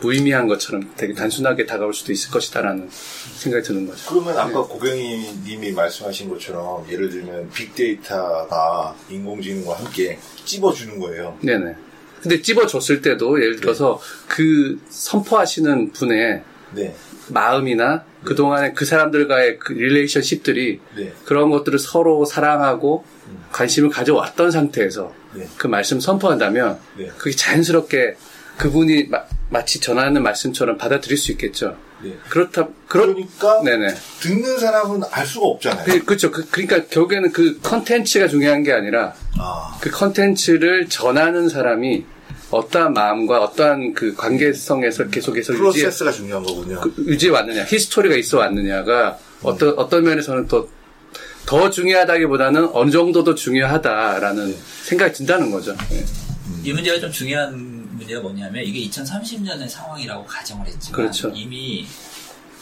무의미한 0.01 0.47
것처럼 0.47 0.91
되게 0.97 1.13
단순하게 1.13 1.67
다가올 1.67 1.93
수도 1.93 2.13
있을 2.13 2.31
것이다라는 2.31 2.89
생각이 2.91 3.67
드는 3.67 3.87
거죠. 3.87 4.09
그러면 4.09 4.39
아까 4.39 4.63
고경희님이 4.63 5.73
말씀하신 5.73 6.29
것처럼 6.29 6.87
예를 6.91 7.09
들면 7.11 7.51
빅데이터가 7.51 8.95
인공지능과 9.11 9.79
함께 9.79 10.19
찝어주는 10.45 10.99
거예요. 11.01 11.37
네네. 11.43 11.75
근데 12.23 12.43
찝어줬을 12.43 13.03
때도 13.03 13.41
예를 13.41 13.61
들어서 13.61 14.01
그 14.27 14.81
선포하시는 14.89 15.93
분의 15.93 16.43
네. 16.75 16.95
마음이나 17.29 18.05
그동안에 18.25 18.73
그 18.73 18.85
사람들과의 18.85 19.59
그 19.59 19.73
릴레이션십들이 19.73 20.81
네. 20.97 21.13
그런 21.25 21.51
것들을 21.51 21.79
서로 21.79 22.25
사랑하고 22.25 23.05
관심을 23.53 23.91
가져왔던 23.91 24.51
상태에서 24.51 25.13
네. 25.35 25.47
그 25.57 25.67
말씀 25.67 26.01
선포한다면 26.01 26.79
네. 26.97 27.11
그게 27.17 27.35
자연스럽게 27.37 28.17
그분이 28.57 29.09
마, 29.51 29.65
치 29.65 29.81
전하는 29.81 30.23
말씀처럼 30.23 30.77
받아들일 30.77 31.17
수 31.17 31.33
있겠죠. 31.33 31.77
네. 32.03 32.17
그렇다, 32.29 32.69
그렇, 32.87 33.07
그러니까 33.07 33.63
네네. 33.63 33.95
듣는 34.21 34.59
사람은 34.59 35.03
알 35.11 35.27
수가 35.27 35.47
없잖아요. 35.47 35.85
그, 35.85 36.05
그렇죠. 36.05 36.31
그, 36.31 36.47
러니까 36.53 36.87
결국에는 36.87 37.33
그 37.33 37.59
컨텐츠가 37.61 38.29
중요한 38.29 38.63
게 38.63 38.73
아니라 38.73 39.15
아, 39.39 39.77
그 39.81 39.91
컨텐츠를 39.91 40.89
전하는 40.89 41.49
사람이 41.49 42.05
어떠한 42.51 42.93
마음과 42.93 43.43
어떠한 43.43 43.95
그 43.95 44.15
관계성에서 44.15 45.09
계속해서 45.09 45.53
유지, 45.53 45.59
프로세스가 45.59 46.13
중요한 46.13 46.43
거군요. 46.45 46.81
그 46.81 46.95
유지해 47.07 47.33
왔느냐, 47.33 47.65
history가 47.65 48.17
있어 48.17 48.39
왔느냐가 48.39 49.19
어떤, 49.43 49.75
어떤 49.77 50.05
면에서는 50.05 50.47
또더 50.47 51.71
중요하다기보다는 51.71 52.71
어느 52.73 52.91
정도도 52.91 53.35
중요하다라는 53.35 54.57
생각이 54.85 55.13
든다는 55.15 55.51
거죠. 55.51 55.77
예. 55.93 56.05
이 56.65 56.73
문제가 56.73 56.99
좀 56.99 57.11
중요한 57.11 57.68
문제가 57.99 58.21
뭐냐면 58.21 58.65
이게 58.65 58.89
2030년의 58.89 59.69
상황이라고 59.69 60.25
가정을 60.25 60.67
했지만 60.67 60.93
그렇죠. 61.01 61.29
이미 61.35 61.87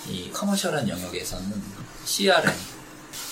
이 0.09 0.31
커머셜한 0.33 0.88
영역에서는 0.88 1.62
CRM 2.05 2.53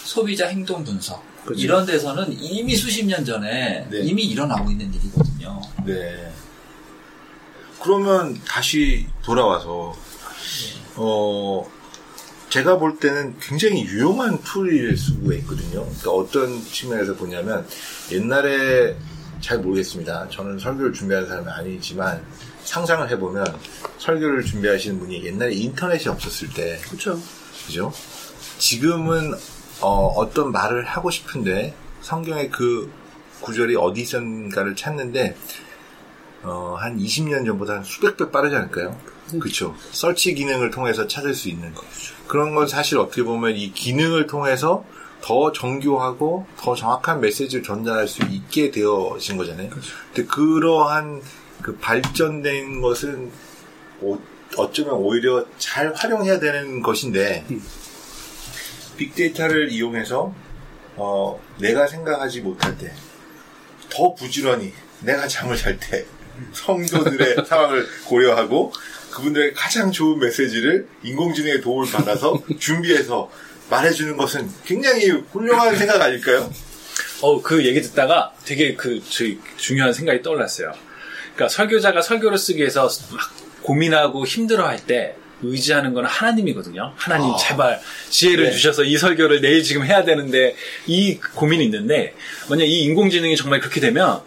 소비자 0.05 0.47
행동 0.49 0.85
분석 0.85 1.23
그렇죠. 1.45 1.61
이런 1.61 1.87
데서는 1.87 2.33
이미 2.41 2.77
수십 2.77 3.05
년 3.05 3.25
전에 3.25 3.87
네. 3.91 3.99
이미 4.01 4.25
일어나고 4.25 4.71
있는 4.71 4.93
일이거든요. 4.95 5.61
네. 5.85 6.33
그러면 7.81 8.41
다시 8.47 9.07
돌아와서 9.23 9.95
어 10.97 11.71
제가 12.49 12.79
볼 12.79 12.99
때는 12.99 13.37
굉장히 13.41 13.83
유용한 13.83 14.41
툴일 14.43 14.97
수가 14.97 15.35
있거든요. 15.37 15.85
그러니까 15.85 16.11
어떤 16.13 16.65
측면에서 16.65 17.15
보냐면 17.15 17.67
옛날에 18.11 18.97
잘 19.45 19.59
모르겠습니다. 19.59 20.29
저는 20.31 20.59
설교를 20.59 20.95
준비하는 20.95 21.29
사람이 21.29 21.47
아니지만 21.51 22.25
상상을 22.63 23.11
해보면 23.11 23.45
설교를 23.99 24.43
준비하시는 24.43 24.99
분이 24.99 25.23
옛날에 25.27 25.53
인터넷이 25.53 26.09
없었을 26.09 26.49
때 26.55 26.81
그렇죠. 26.87 27.21
그죠? 27.67 27.93
지금은 28.57 29.35
어, 29.83 30.31
떤 30.33 30.51
말을 30.51 30.87
하고 30.87 31.11
싶은데 31.11 31.75
성경의 32.01 32.51
그 32.51 32.91
구절이 33.43 33.77
어디 33.77 34.01
있었는가를 34.01 34.77
찾는데 34.77 35.37
어, 36.43 36.77
한 36.79 36.99
20년 36.99 37.45
전보다 37.45 37.75
한 37.75 37.85
수백 37.85 38.17
배 38.17 38.31
빠르지 38.31 38.57
않을까요? 38.57 38.99
그렇죠. 39.39 39.75
설치 39.91 40.35
기능을 40.35 40.71
통해서 40.71 41.07
찾을 41.07 41.35
수 41.35 41.51
있는 41.51 41.75
그런 42.29 42.55
건 42.55 42.67
사실 42.67 42.97
어떻게 42.97 43.23
보면 43.23 43.57
이 43.57 43.73
기능을 43.73 44.27
통해서 44.27 44.87
더 45.25 45.53
정교하고 45.53 46.47
더 46.59 46.75
정확한 46.75 47.21
메시지를 47.23 47.65
전달할 47.65 48.07
수 48.07 48.23
있게 48.25 48.71
되어진 48.71 49.39
거잖아요. 49.39 49.71
근데 50.13 50.29
그러한 50.29 51.23
그 51.63 51.79
발전된 51.79 52.83
것은 52.83 53.31
오- 54.03 54.19
어쩌면 54.59 54.95
오히려 54.97 55.47
잘 55.57 55.95
활용해야 55.95 56.39
되는 56.41 56.83
것인데 56.83 57.47
빅데이터를 58.99 59.73
이용해서 59.73 60.35
어, 60.97 61.41
내가 61.59 61.87
생각하지 61.87 62.41
못할 62.43 62.77
때 62.77 62.93
더 63.91 64.13
부지런히 64.15 64.73
내가 65.01 65.29
잠을 65.29 65.57
잘 65.57 65.79
때 65.79 66.05
성도들의 66.53 67.37
상황을 67.47 67.87
고려하고 68.07 68.73
그분들의 69.13 69.55
가장 69.55 69.93
좋은 69.93 70.19
메시지를 70.19 70.89
인공지능의 71.05 71.61
도움을 71.61 71.93
받아서 71.93 72.37
준비해서 72.59 73.31
말해주는 73.71 74.17
것은 74.17 74.51
굉장히 74.65 75.11
훌륭한 75.11 75.75
생각 75.77 76.01
아닐까요? 76.01 76.51
어, 77.21 77.41
그 77.43 77.65
얘기 77.65 77.81
듣다가 77.81 78.33
되게 78.45 78.75
그, 78.75 79.03
저, 79.09 79.25
중요한 79.57 79.93
생각이 79.93 80.23
떠올랐어요. 80.23 80.73
그러니까 81.35 81.49
설교자가 81.49 82.03
설교를 82.03 82.39
쓰기 82.39 82.59
위해서 82.59 82.89
막 83.11 83.35
고민하고 83.63 84.27
힘들어 84.27 84.67
할 84.67 84.79
때 84.87 85.17
의지하는 85.43 85.95
건 85.95 86.05
하나님이거든요. 86.07 86.93
하나님 86.97 87.33
아. 87.33 87.37
제발 87.37 87.81
지혜를 88.09 88.45
네. 88.45 88.51
주셔서 88.53 88.85
이 88.85 88.97
설교를 88.97 89.41
내일 89.41 89.63
지금 89.63 89.85
해야 89.85 90.05
되는데 90.05 90.55
이 90.87 91.19
고민이 91.35 91.65
있는데 91.65 92.15
만약 92.49 92.65
이 92.65 92.83
인공지능이 92.85 93.37
정말 93.37 93.61
그렇게 93.61 93.81
되면 93.81 94.21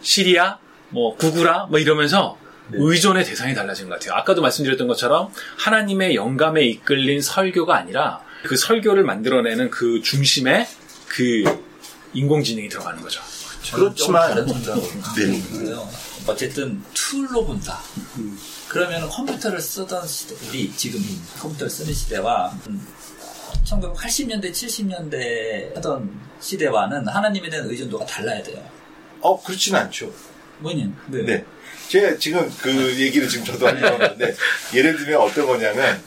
시리아, 0.00 0.58
뭐 0.90 1.16
구구라 1.16 1.66
뭐 1.70 1.78
이러면서 1.78 2.38
의존의 2.72 3.24
대상이 3.24 3.54
달라지는 3.54 3.88
것 3.90 3.98
같아요. 3.98 4.14
아까도 4.18 4.42
말씀드렸던 4.42 4.86
것처럼 4.88 5.32
하나님의 5.58 6.14
영감에 6.14 6.62
이끌린 6.64 7.20
설교가 7.20 7.76
아니라 7.76 8.22
그 8.44 8.56
설교를 8.56 9.04
만들어내는 9.04 9.70
그 9.70 10.00
중심에 10.02 10.66
그 11.08 11.44
인공지능이 12.14 12.68
들어가는 12.68 13.00
거죠. 13.02 13.20
그렇지만- 13.72 14.28
다른 14.30 14.48
생각을 14.48 14.82
네. 15.16 15.40
하는데요. 15.40 15.88
어쨌든 16.26 16.82
tool로 16.94 17.44
본다. 17.46 17.78
그러면 18.68 19.08
컴퓨터를 19.08 19.60
쓰던 19.60 20.06
시대, 20.06 20.34
우리 20.48 20.72
지금 20.76 21.00
컴퓨터를 21.40 21.70
쓰는 21.70 21.92
시대와 21.92 22.52
1980년대, 23.64 24.50
70년대 24.52 25.74
하던 25.76 26.10
시대와는 26.40 27.06
하나님에 27.08 27.48
대한 27.50 27.68
의존도가 27.68 28.06
달라야 28.06 28.42
돼요. 28.42 28.62
어, 29.20 29.40
그렇진 29.42 29.74
않죠. 29.76 30.12
뭐냐? 30.60 30.86
네. 31.08 31.22
네. 31.22 31.44
제가 31.90 32.16
지금 32.18 32.48
그 32.62 32.70
얘기를 33.00 33.28
지금 33.28 33.44
저도 33.44 33.66
하려고 33.66 34.00
하는데, 34.00 34.36
예를 34.72 34.96
들면 34.96 35.20
어떤 35.20 35.44
거냐면, 35.44 36.00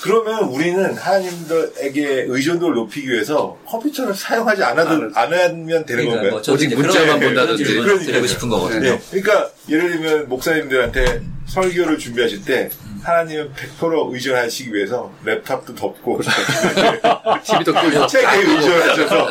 그러면 0.00 0.44
우리는 0.44 0.94
하나님들에게 0.94 2.26
의존도를 2.28 2.76
높이기 2.76 3.10
위해서 3.10 3.58
컴퓨터를 3.66 4.14
사용하지 4.14 4.62
않아도, 4.62 5.10
안 5.14 5.32
하면 5.32 5.84
되는 5.84 5.84
그러니까 5.84 6.12
건가요? 6.12 6.30
뭐 6.30 6.54
오직 6.54 6.72
문자만 6.72 7.18
본다든지. 7.18 7.64
드리고 7.64 8.26
싶은 8.28 8.48
거거든요. 8.48 8.80
네. 8.80 9.00
그러니까 9.10 9.50
예를 9.68 9.90
들면 9.90 10.28
목사님들한테 10.28 11.22
설교를 11.48 11.98
준비하실 11.98 12.44
때 12.44 12.70
하나님은 13.08 13.54
100% 13.54 14.12
의존하시기 14.12 14.74
위해서 14.74 15.10
랩탑도 15.24 15.74
덮고 15.74 16.20
TV도 17.42 17.72
끄고 17.72 18.06
책에 18.06 18.36
의존하셔서 18.36 19.26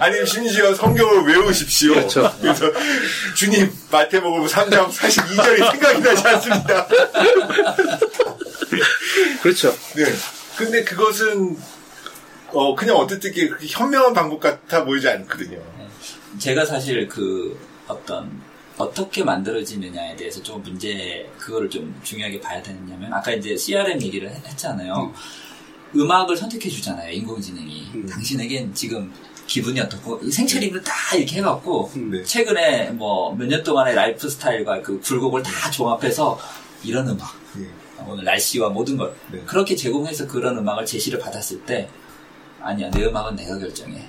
아니면 0.00 0.26
심지어 0.26 0.74
성경을 0.74 1.22
외우십시오. 1.22 1.94
그렇죠. 1.94 2.30
그래서 2.40 2.70
주님 3.34 3.72
마태복음 3.90 4.46
3장 4.46 4.88
42절이 4.90 5.70
생각이 5.70 6.00
나지 6.02 6.28
않습니다. 6.28 6.86
그렇죠. 9.42 9.74
네. 9.96 10.04
근데 10.56 10.84
그것은 10.84 11.56
어 12.48 12.74
그냥 12.74 13.06
그렇게 13.06 13.56
현명한 13.66 14.12
방법 14.12 14.40
같아 14.40 14.84
보이지 14.84 15.08
않거든요. 15.08 15.58
제가 16.38 16.66
사실 16.66 17.08
그 17.08 17.58
어떤 17.88 18.43
어떻게 18.78 19.22
만들어지느냐에 19.22 20.16
대해서 20.16 20.42
좀 20.42 20.62
문제 20.62 21.30
그거를 21.38 21.70
좀 21.70 21.94
중요하게 22.02 22.40
봐야 22.40 22.60
되느냐면 22.62 23.12
아까 23.12 23.32
이제 23.32 23.56
CRM 23.56 24.00
얘기를 24.02 24.28
했- 24.30 24.46
했잖아요. 24.46 25.12
음. 25.96 26.10
악을 26.10 26.36
선택해 26.36 26.68
주잖아요. 26.68 27.12
인공지능이 27.12 28.06
당신에겐 28.10 28.74
지금 28.74 29.12
기분이 29.46 29.78
어떻고 29.78 30.18
이 30.24 30.30
생체링을 30.30 30.82
다 30.82 30.92
이렇게 31.14 31.36
해갖고 31.36 31.92
네. 31.94 32.24
최근에 32.24 32.90
뭐 32.90 33.32
몇 33.36 33.46
년 33.46 33.62
동안의 33.62 33.94
라이프 33.94 34.28
스타일과 34.28 34.82
그 34.82 35.00
굴곡을 35.00 35.42
다 35.44 35.70
종합해서 35.70 36.36
이런 36.82 37.08
음악 37.08 37.28
예. 37.60 37.68
오늘 38.08 38.24
날씨와 38.24 38.70
모든 38.70 38.96
걸 38.96 39.14
네. 39.30 39.40
그렇게 39.46 39.76
제공해서 39.76 40.26
그런 40.26 40.58
음악을 40.58 40.84
제시를 40.84 41.20
받았을 41.20 41.60
때 41.64 41.88
아니야 42.60 42.90
내 42.90 43.04
음악은 43.04 43.36
내가 43.36 43.56
결정해 43.58 44.02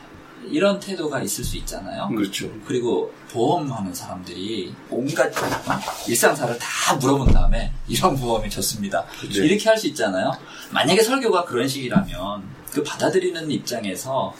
이런 0.51 0.79
태도가 0.79 1.21
있을 1.21 1.43
수 1.43 1.57
있잖아요. 1.57 2.07
그렇죠. 2.09 2.49
그리고 2.65 3.13
보험하는 3.31 3.93
사람들이 3.93 4.73
온갖 4.89 5.27
어? 5.37 5.79
일상사를 6.07 6.57
다 6.59 6.95
물어본 6.95 7.33
다음에 7.33 7.71
이런 7.87 8.15
보험이 8.17 8.49
좋습니다. 8.49 9.05
그렇죠. 9.19 9.43
이렇게 9.43 9.67
할 9.69 9.77
수 9.77 9.87
있잖아요. 9.87 10.31
만약에 10.71 11.03
설교가 11.03 11.45
그런 11.45 11.67
식이라면 11.67 12.43
그 12.71 12.83
받아들이는 12.83 13.51
입장에서 13.51 14.33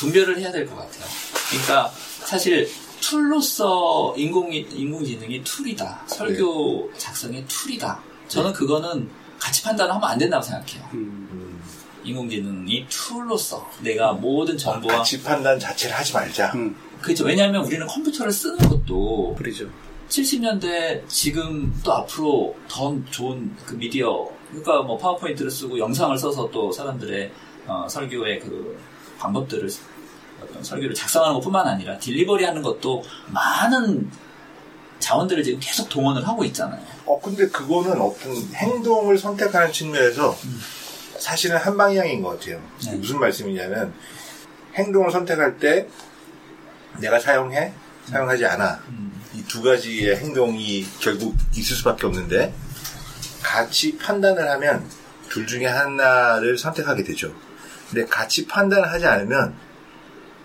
분별을 0.00 0.38
해야 0.38 0.50
될 0.50 0.66
것 0.66 0.76
같아요. 0.76 1.04
그러니까 1.50 1.92
사실 2.24 2.70
tool로서 3.00 4.14
인공 4.16 4.52
인공지능이 4.52 5.44
tool이다. 5.44 6.04
설교 6.06 6.90
네. 6.92 6.98
작성의 6.98 7.44
tool이다. 7.46 8.00
저는 8.28 8.52
그거는 8.54 9.10
가치 9.38 9.62
판단을 9.62 9.94
하면 9.94 10.08
안 10.08 10.16
된다고 10.18 10.42
생각해요. 10.42 10.88
음. 12.04 12.06
인공지능이 12.06 12.86
tool로서 12.88 13.68
내가 13.80 14.12
모든 14.12 14.56
정보와 14.56 14.98
가치 14.98 15.22
판단 15.22 15.58
자체를 15.58 15.96
하지 15.96 16.12
말자. 16.12 16.52
음, 16.54 16.76
그렇죠. 17.00 17.24
왜냐하면 17.24 17.64
우리는 17.64 17.86
컴퓨터를 17.86 18.32
쓰는 18.32 18.58
것도 18.58 19.34
그러죠. 19.36 19.66
70년대 20.08 21.02
지금 21.08 21.72
또 21.82 21.92
앞으로 21.92 22.54
더 22.68 22.96
좋은 23.10 23.54
그 23.64 23.74
미디어 23.74 24.28
그러니까 24.50 24.82
뭐 24.82 24.96
파워포인트를 24.98 25.50
쓰고 25.50 25.78
영상을 25.78 26.16
써서 26.18 26.48
또 26.52 26.70
사람들의 26.70 27.32
어, 27.66 27.86
설교의 27.88 28.40
그 28.40 28.78
방법들을 29.18 29.68
어떤 30.42 30.62
설교를 30.62 30.94
작성하는 30.94 31.34
것뿐만 31.34 31.66
아니라 31.66 31.98
딜리버리하는 31.98 32.62
것도 32.62 33.02
많은 33.28 34.10
자원들을 34.98 35.42
지금 35.42 35.58
계속 35.60 35.88
동원을 35.88 36.26
하고 36.26 36.44
있잖아요. 36.44 36.80
어, 37.06 37.20
근데 37.20 37.48
그거는 37.48 38.00
어떤 38.00 38.32
행동을 38.54 39.18
선택하는 39.18 39.72
측면에서 39.72 40.36
사실은 41.18 41.56
한 41.56 41.76
방향인 41.76 42.22
것 42.22 42.38
같아요. 42.38 42.60
네. 42.84 42.96
무슨 42.96 43.20
말씀이냐면 43.20 43.92
행동을 44.74 45.10
선택할 45.10 45.58
때 45.58 45.88
내가 46.98 47.18
사용해, 47.18 47.72
사용하지 48.06 48.46
않아. 48.46 48.80
음. 48.88 49.22
이두 49.34 49.62
가지의 49.62 50.16
행동이 50.16 50.86
결국 51.00 51.34
있을 51.56 51.76
수밖에 51.76 52.06
없는데 52.06 52.54
가치 53.42 53.98
판단을 53.98 54.48
하면 54.50 54.88
둘 55.28 55.46
중에 55.46 55.66
하나를 55.66 56.56
선택하게 56.56 57.02
되죠. 57.02 57.34
근데 57.90 58.06
가치 58.06 58.46
판단을 58.46 58.90
하지 58.90 59.06
않으면 59.06 59.54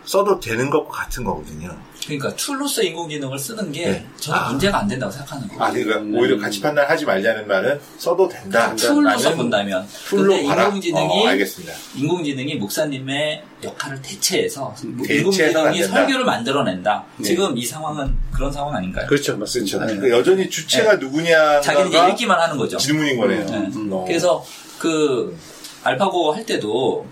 써도 0.10 0.40
되는 0.40 0.72
것과 0.72 1.04
같은 1.04 1.24
거거든요. 1.24 1.70
그러니까 2.04 2.36
tool로서 2.36 2.82
인공지능을 2.82 3.38
쓰는 3.38 3.72
게 3.72 3.92
네. 3.92 4.06
저는 4.18 4.40
아. 4.40 4.50
문제가 4.50 4.80
안 4.80 4.88
된다고 4.88 5.12
생각하는 5.12 5.48
거예요. 5.50 5.64
아, 5.64 5.72
그러니까 5.72 6.20
오히려 6.20 6.40
가치 6.40 6.60
판단하지 6.62 7.06
말자는 7.06 7.48
말은 7.48 7.80
써도 8.00 8.28
된다. 8.28 8.76
tool로서 8.76 9.26
라는 9.26 9.38
본다면 9.38 9.88
tool로. 10.08 10.36
인공지능이 10.36 11.26
어, 11.26 11.28
알겠습니다. 11.28 11.74
인공지능이 11.96 12.56
목사님의 12.56 13.44
역할을 13.64 14.02
대체해서 14.02 14.74
인공지능이. 15.08 15.84
설교를 15.84 16.26
만들어낸다. 16.26 17.06
네. 17.18 17.24
지금 17.24 17.56
이 17.56 17.64
상황은 17.64 18.18
그런 18.32 18.52
상황 18.52 18.78
아닌가요? 18.78 19.06
그렇죠. 19.06 19.38
맞습니다. 19.38 19.78
그렇죠. 19.78 19.94
네. 19.94 20.00
그러니까 20.00 20.18
여전히 20.18 20.50
주체가 20.50 20.96
누구냐가 20.96 21.62
자기는 21.62 21.90
이제 21.90 22.10
읽기만 22.10 22.40
하는 22.40 22.58
거죠. 22.58 22.78
질문인 22.78 23.20
거네요. 23.20 23.46
네. 23.46 23.58
음, 23.76 23.90
어. 23.94 24.06
그래서 24.08 24.44
그 24.80 25.38
알파고 25.84 26.34
할 26.34 26.48
때도 26.48 27.06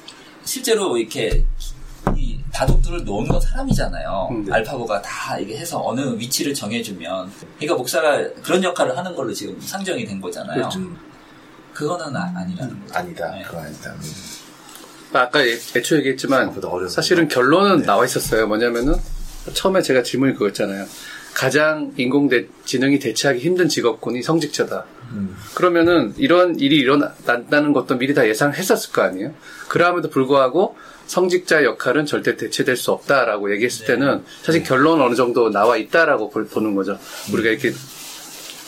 실제로 0.43 0.97
이렇게 0.97 1.43
이 1.59 1.76
바둑들을 2.61 3.03
놓은 3.05 3.27
건 3.27 3.39
사람이잖아요. 3.39 4.29
음, 4.31 4.45
네. 4.45 4.51
알파고가 4.53 4.99
다 5.03 5.37
이게 5.37 5.57
해서 5.57 5.79
어느 5.85 6.17
위치를 6.17 6.55
정해주면 6.55 7.31
그러니까 7.57 7.75
목사가 7.75 8.17
그런 8.43 8.63
역할을 8.63 8.97
하는 8.97 9.15
걸로 9.15 9.31
지금 9.31 9.59
상정이 9.61 10.05
된 10.05 10.19
거잖아요. 10.19 10.55
그렇죠. 10.57 10.79
그거는 11.73 12.15
아, 12.15 12.33
아니라는 12.35 12.81
거죠. 12.81 12.97
아니다. 12.97 13.31
네. 13.31 13.43
그건 13.43 13.65
아니다. 13.65 13.91
음. 13.91 14.11
아까 15.13 15.41
애- 15.41 15.57
애초에 15.75 15.99
얘기했지만 15.99 16.51
사실은 16.89 17.27
거. 17.27 17.35
결론은 17.35 17.81
네. 17.81 17.85
나와 17.85 18.05
있었어요. 18.05 18.47
뭐냐면은 18.47 18.95
처음에 19.53 19.83
제가 19.83 20.01
질문이 20.01 20.33
그거였잖아요. 20.33 20.85
가장 21.35 21.93
인공지능이 21.95 22.97
대체하기 22.97 23.39
힘든 23.39 23.69
직업군이 23.69 24.23
성직자다. 24.23 24.83
음. 25.11 25.37
그러면은 25.53 26.15
이런 26.17 26.59
일이 26.59 26.77
일어난다는 26.77 27.71
것도 27.73 27.99
미리 27.99 28.15
다 28.15 28.27
예상했었을 28.27 28.91
거 28.91 29.03
아니에요? 29.03 29.33
그럼에도 29.67 30.09
불구하고 30.09 30.75
성직자 31.07 31.63
역할은 31.63 32.05
절대 32.05 32.35
대체될 32.35 32.75
수 32.77 32.91
없다라고 32.91 33.51
얘기했을 33.53 33.85
네. 33.85 33.93
때는 33.93 34.25
사실 34.43 34.61
결론은 34.63 35.03
어느 35.05 35.15
정도 35.15 35.49
나와 35.49 35.77
있다라고 35.77 36.29
볼- 36.29 36.47
보는 36.47 36.75
거죠. 36.75 36.99
우리가 37.31 37.49
이렇게 37.49 37.73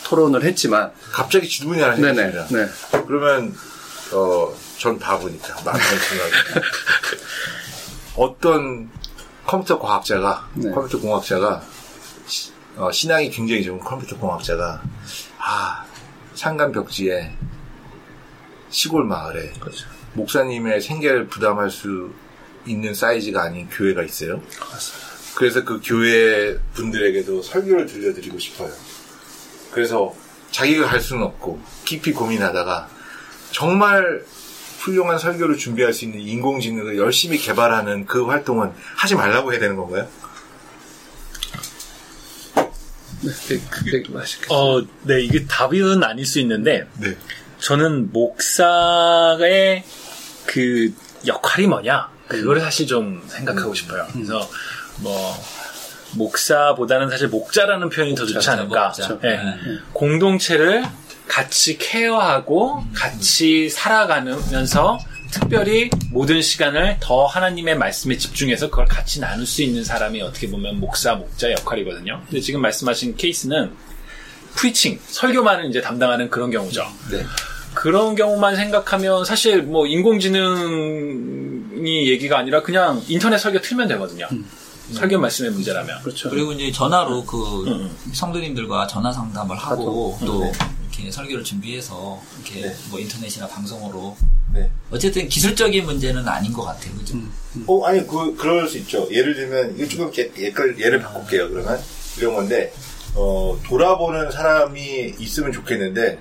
토론을 0.04 0.42
했지만. 0.44 0.90
갑자기 1.12 1.48
질문이 1.48 1.80
하나. 1.80 1.94
생겼습니다. 1.94 2.46
네. 2.48 2.66
그러면 3.06 3.54
어, 4.12 4.52
전 4.78 4.98
바보니까 4.98 5.54
막상 5.64 5.98
생각. 5.98 6.64
어떤 8.16 8.90
컴퓨터 9.46 9.78
과학자가 9.78 10.48
네. 10.54 10.70
컴퓨터 10.70 10.98
공학자가 11.00 11.62
시- 12.26 12.52
어, 12.76 12.90
신앙이 12.90 13.30
굉장히 13.30 13.62
좋은 13.62 13.78
컴퓨터 13.78 14.16
공학자가 14.18 14.82
아 15.38 15.84
산간 16.34 16.72
벽지에 16.72 17.32
시골 18.70 19.04
마을에 19.04 19.52
그렇죠. 19.60 19.86
목사님의 20.14 20.80
생계를 20.80 21.26
부담할 21.28 21.70
수 21.70 22.10
있는 22.70 22.94
사이즈가 22.94 23.42
아닌 23.42 23.68
교회가 23.68 24.02
있어요. 24.02 24.42
그래서 25.34 25.64
그 25.64 25.80
교회 25.82 26.58
분들에게도 26.74 27.42
설교를 27.42 27.86
들려드리고 27.86 28.38
싶어요. 28.38 28.72
그래서 29.70 30.14
자기가 30.50 30.86
갈 30.86 31.00
수는 31.00 31.22
없고 31.22 31.60
깊이 31.84 32.12
고민하다가 32.12 32.88
정말 33.52 34.24
훌륭한 34.80 35.18
설교를 35.18 35.56
준비할 35.56 35.92
수 35.92 36.04
있는 36.04 36.20
인공지능을 36.20 36.96
열심히 36.96 37.38
개발하는 37.38 38.06
그 38.06 38.26
활동은 38.26 38.72
하지 38.96 39.14
말라고 39.14 39.52
해야 39.52 39.60
되는 39.60 39.76
건가요? 39.76 40.08
네, 43.22 43.60
그게 43.70 44.02
맛있겠어요. 44.08 44.58
어, 44.58 44.82
네, 45.02 45.20
이게 45.20 45.44
답은 45.46 46.02
아닐 46.02 46.24
수 46.24 46.40
있는데, 46.40 46.88
네. 46.98 47.16
저는 47.58 48.10
목사의 48.12 49.84
그 50.46 50.94
역할이 51.26 51.66
뭐냐? 51.66 52.08
그거를 52.30 52.62
사실 52.62 52.86
좀 52.86 53.22
생각하고 53.26 53.74
싶어요. 53.74 54.06
그래서 54.12 54.48
뭐, 54.98 55.34
목사보다는 56.16 57.10
사실 57.10 57.28
목자라는 57.28 57.90
표현이 57.90 58.14
더 58.14 58.24
좋지 58.24 58.48
않을까. 58.50 58.86
목자. 58.86 59.18
네. 59.20 59.36
네. 59.36 59.54
공동체를 59.92 60.84
같이 61.28 61.78
케어하고 61.78 62.84
같이 62.94 63.68
살아가면서 63.68 64.98
특별히 65.30 65.90
모든 66.10 66.42
시간을 66.42 66.96
더 67.00 67.26
하나님의 67.26 67.76
말씀에 67.76 68.16
집중해서 68.16 68.70
그걸 68.70 68.86
같이 68.86 69.20
나눌 69.20 69.46
수 69.46 69.62
있는 69.62 69.84
사람이 69.84 70.20
어떻게 70.22 70.50
보면 70.50 70.80
목사, 70.80 71.14
목자 71.14 71.52
역할이거든요. 71.52 72.22
근데 72.26 72.40
지금 72.40 72.60
말씀하신 72.62 73.16
케이스는 73.16 73.70
프리칭, 74.56 74.98
설교만을 75.06 75.66
이제 75.66 75.80
담당하는 75.80 76.30
그런 76.30 76.50
경우죠. 76.50 76.84
네. 77.12 77.24
그런 77.74 78.16
경우만 78.16 78.56
생각하면 78.56 79.24
사실 79.24 79.62
뭐 79.62 79.86
인공지능 79.86 81.59
이 81.86 82.10
얘기가 82.10 82.38
아니라 82.38 82.62
그냥 82.62 83.02
인터넷 83.08 83.38
설교 83.38 83.60
틀면 83.60 83.88
되거든요. 83.88 84.28
설교 84.92 85.18
말씀의 85.18 85.52
문제라면. 85.52 86.02
그렇죠. 86.02 86.30
그리고 86.30 86.52
이제 86.52 86.72
전화로 86.72 87.24
그 87.24 87.64
음, 87.68 87.96
성도님들과 88.12 88.86
전화 88.86 89.12
상담을 89.12 89.56
하고. 89.56 90.18
또 90.24 90.40
네. 90.44 90.52
이렇게 91.00 91.10
설교를 91.10 91.44
준비해서 91.44 92.20
이렇게 92.42 92.68
네. 92.68 92.76
뭐 92.90 92.98
인터넷이나 92.98 93.46
방송으로 93.46 94.16
네. 94.52 94.68
어쨌든 94.90 95.28
기술적인 95.28 95.84
문제는 95.84 96.26
아닌 96.26 96.52
것 96.52 96.64
같아요, 96.64 96.92
그죠? 96.96 97.16
어, 97.66 97.86
아니, 97.86 98.04
그, 98.06 98.34
그럴 98.36 98.66
수 98.68 98.78
있죠. 98.78 99.06
예를 99.10 99.34
들면, 99.34 99.76
이거 99.76 99.86
조금 99.88 100.10
예, 100.18 100.30
예를, 100.36 100.78
예를 100.78 101.00
바꿀게요, 101.00 101.50
그러면. 101.50 101.80
이런 102.18 102.34
건데, 102.34 102.72
어, 103.14 103.56
돌아보는 103.64 104.32
사람이 104.32 105.14
있으면 105.20 105.52
좋겠는데, 105.52 106.18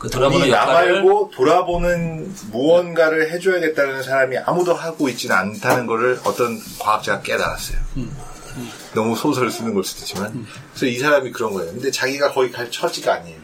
그 0.00 0.08
돌아보는 0.08 0.48
나 0.48 0.64
말고 0.64 1.30
돌아보는 1.34 2.34
무언가를 2.50 3.30
해줘야겠다는 3.32 4.02
사람이 4.02 4.38
아무도 4.38 4.72
하고 4.72 5.10
있지는 5.10 5.36
않다는 5.36 5.86
거를 5.86 6.18
어떤 6.24 6.58
과학자가 6.78 7.20
깨달았어요. 7.20 7.78
너무 8.94 9.14
소설을 9.14 9.50
쓰는 9.50 9.74
걸 9.74 9.84
수도 9.84 10.00
있지만. 10.00 10.46
그래서 10.72 10.86
이 10.86 10.98
사람이 10.98 11.32
그런 11.32 11.52
거예요. 11.52 11.70
근데 11.72 11.90
자기가 11.90 12.32
거기 12.32 12.50
갈 12.50 12.70
처지가 12.70 13.12
아니에요. 13.12 13.38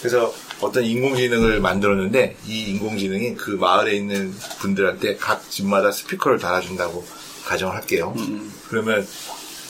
그래서 0.00 0.34
어떤 0.60 0.84
인공지능을 0.84 1.60
만들었는데 1.60 2.36
이 2.46 2.64
인공지능이 2.72 3.34
그 3.36 3.52
마을에 3.52 3.94
있는 3.96 4.34
분들한테 4.58 5.16
각 5.16 5.50
집마다 5.50 5.90
스피커를 5.90 6.38
달아준다고 6.38 7.06
가정을 7.46 7.74
할게요. 7.74 8.14
그러면 8.68 9.06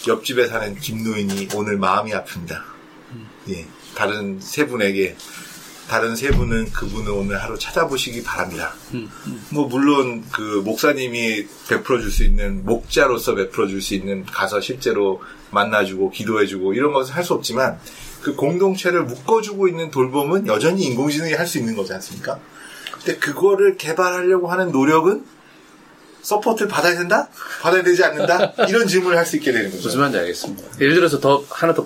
옆집에 0.09 0.49
사는 0.49 0.75
김노인이 0.75 1.51
오늘 1.55 1.77
마음이 1.77 2.11
아픕니다. 2.11 2.63
예, 3.51 3.65
다른 3.95 4.41
세 4.41 4.67
분에게 4.67 5.17
다른 5.89 6.17
세 6.17 6.31
분은 6.31 6.73
그분을 6.73 7.13
오늘 7.13 7.41
하루 7.43 7.59
찾아보시기 7.59 8.23
바랍니다. 8.25 8.75
뭐 9.51 9.67
물론 9.69 10.25
그 10.33 10.63
목사님이 10.65 11.47
베풀어 11.69 12.01
줄 12.01 12.11
수 12.11 12.25
있는 12.25 12.65
목자로서 12.65 13.35
베풀어 13.35 13.69
줄 13.69 13.81
수 13.81 13.95
있는 13.95 14.25
가서 14.27 14.61
실제로 14.61 15.23
만나주고 15.51 16.11
기도해주고 16.11 16.75
이런 16.75 16.93
것은 16.93 17.15
할 17.15 17.23
수 17.23 17.35
없지만 17.35 17.79
그 18.23 18.35
공동체를 18.35 19.05
묶어주고 19.05 19.69
있는 19.69 19.91
돌봄은 19.91 20.47
여전히 20.49 20.83
인공지능이 20.85 21.35
할 21.35 21.47
수 21.47 21.59
있는 21.59 21.77
거지 21.77 21.93
않습니까? 21.93 22.41
근데 22.93 23.17
그거를 23.19 23.77
개발하려고 23.77 24.49
하는 24.49 24.73
노력은 24.73 25.25
support를 26.23 26.69
받아야 26.69 26.97
된다? 26.99 27.29
받아야 27.63 27.85
되지 27.85 28.03
않는다? 28.03 28.55
이런 28.69 28.89
질문을 28.89 29.17
할 29.17 29.25
수 29.25 29.37
있게 29.37 29.53
되는 29.53 29.71
거죠. 29.71 29.85
무슨 29.85 30.01
말인지 30.01 30.19
알겠습니다. 30.19 30.63
예를 30.81 30.95
들어서 30.97 31.21
더 31.21 31.45
하나 31.51 31.73
더 31.73 31.85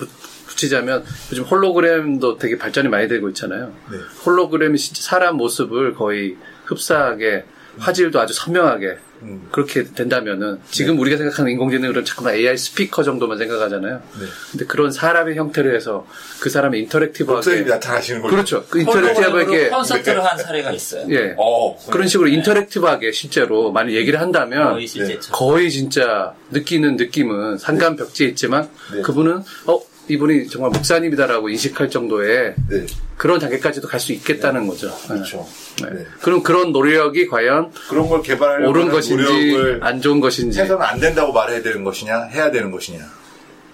붙- 0.60 0.70
붙이자면 0.70 1.04
요즘 1.32 1.44
홀로그램도 1.44 2.36
되게 2.38 2.58
발전이 2.58 2.88
많이 2.88 3.08
되고 3.08 3.28
있잖아요. 3.30 3.72
네. 3.90 3.98
홀로그램이 4.26 4.78
진짜 4.78 5.02
사람 5.02 5.36
모습을 5.36 5.94
거의 5.94 6.36
흡사하게 6.66 7.44
화질도 7.78 8.20
아주 8.20 8.34
선명하게 8.34 8.98
음. 9.22 9.48
그렇게 9.52 9.84
된다면은 9.84 10.60
지금 10.70 10.98
우리가 10.98 11.16
생각하는 11.18 11.52
인공지능은 11.52 12.04
잠깐만 12.06 12.34
AI 12.34 12.56
스피커 12.56 13.02
정도만 13.02 13.36
생각하잖아요. 13.38 13.96
네. 14.18 14.26
근데 14.50 14.64
그런 14.66 14.90
사람의 14.90 15.36
형태를 15.36 15.74
해서 15.76 16.06
그 16.40 16.48
사람의 16.50 16.80
인터랙티브하게 16.82 17.62
나타나시는 17.62 18.22
거죠. 18.22 18.30
그렇죠. 18.34 18.64
그 18.68 18.80
인터랙티브하게 18.80 19.68
콘서트를 19.68 20.24
한 20.24 20.38
사례가 20.38 20.70
있어요. 20.72 21.06
예 21.10 21.34
어, 21.38 21.76
그런 21.90 22.08
식으로 22.08 22.28
인터랙티브하게 22.28 23.12
실제로 23.12 23.70
많이 23.72 23.94
얘기를 23.94 24.20
한다면 24.20 24.72
거의 24.72 24.86
실제처럼. 24.86 25.38
거의 25.38 25.70
진짜 25.70 26.32
느끼는 26.50 26.96
느낌은 26.96 27.58
상관벽지에 27.58 28.28
있지만 28.28 28.68
네. 28.94 29.02
그분은 29.02 29.42
어 29.66 29.80
이분이 30.10 30.48
정말 30.48 30.70
목사님이다라고 30.72 31.48
인식할 31.50 31.88
정도의 31.90 32.54
네. 32.68 32.86
그런 33.16 33.38
단계까지도 33.38 33.86
갈 33.88 34.00
수 34.00 34.12
있겠다는 34.12 34.66
거죠. 34.66 34.94
그렇죠. 35.06 35.46
네. 35.82 35.90
네. 35.90 36.06
그럼 36.20 36.42
그런 36.42 36.72
노력이 36.72 37.26
과연 37.28 37.70
그런 37.88 38.08
걸 38.08 38.22
개발하려고 38.22 38.70
옳은 38.70 38.82
하는 38.82 38.92
것인지 38.94 39.78
안 39.82 40.00
좋은 40.00 40.20
것인지 40.20 40.60
해서는 40.60 40.82
안 40.84 40.98
된다고 40.98 41.32
말해야 41.32 41.62
되는 41.62 41.84
것이냐, 41.84 42.24
해야 42.24 42.50
되는 42.50 42.70
것이냐. 42.70 43.00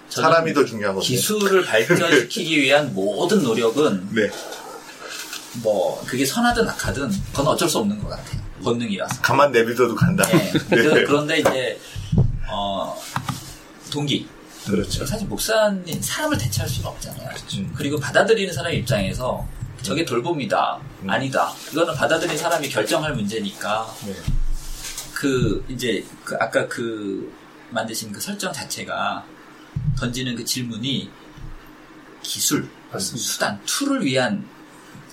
사람이 0.09 0.53
더 0.53 0.65
중요한 0.65 0.95
거죠. 0.95 1.07
기술을 1.07 1.65
발전시키기 1.65 2.61
위한 2.63 2.93
모든 2.95 3.43
노력은 3.43 4.09
네. 4.15 4.31
뭐 5.63 6.03
그게 6.07 6.25
선하든 6.25 6.69
악하든 6.69 7.11
그건 7.33 7.47
어쩔 7.49 7.69
수 7.69 7.79
없는 7.79 7.99
것 8.03 8.09
같아요. 8.11 8.41
본능이라서. 8.63 9.23
가만 9.23 9.53
내비둬도 9.53 9.95
간다. 9.95 10.25
예. 10.33 10.53
네. 10.71 10.83
그- 10.83 11.05
그런데 11.07 11.39
이제 11.39 11.79
어, 12.51 12.97
동기. 13.91 14.27
그렇죠. 14.67 15.07
사실 15.07 15.27
목사님 15.29 16.01
사람을 16.01 16.39
대체할 16.39 16.69
수가 16.69 16.89
없잖아요. 16.91 17.31
음. 17.55 17.73
그리고 17.77 17.99
받아들이는 17.99 18.53
사람 18.53 18.73
입장에서 18.73 19.47
저게 19.83 20.05
돌봄이다, 20.05 20.81
음. 21.03 21.11
아니다. 21.11 21.53
이거는 21.73 21.95
받아들인 21.95 22.37
사람이 22.37 22.69
결정할 22.69 23.15
문제니까 23.15 23.95
네. 24.07 24.15
그 25.15 25.65
이제 25.69 26.05
그 26.25 26.37
아까 26.41 26.67
그 26.67 27.33
만드신 27.71 28.13
그 28.13 28.21
설정 28.21 28.53
자체가 28.53 29.25
던지는 29.99 30.35
그 30.35 30.45
질문이 30.45 31.11
기술, 32.23 32.69
수단, 32.99 33.61
tool을 33.67 34.05
위한 34.05 34.47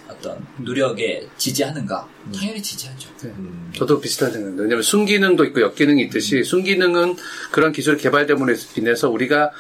어떤 0.10 0.46
노력에 0.58 1.28
지지하는가? 1.38 2.08
당연히 2.36 2.62
지지하죠. 2.62 3.10
음. 3.26 3.72
저도 3.76 4.00
비슷한 4.00 4.32
생각입니다. 4.32 4.64
왜냐하면 4.64 4.84
순기능도 4.84 5.46
있고 5.46 5.62
역기능이 5.62 6.04
있듯이 6.04 6.44
순기능은 6.44 7.16
그런 7.52 7.72
기술 7.72 7.98
개발 7.98 8.28
때문에 8.28 8.54
인해서 8.78 9.10
우리가 9.10 9.52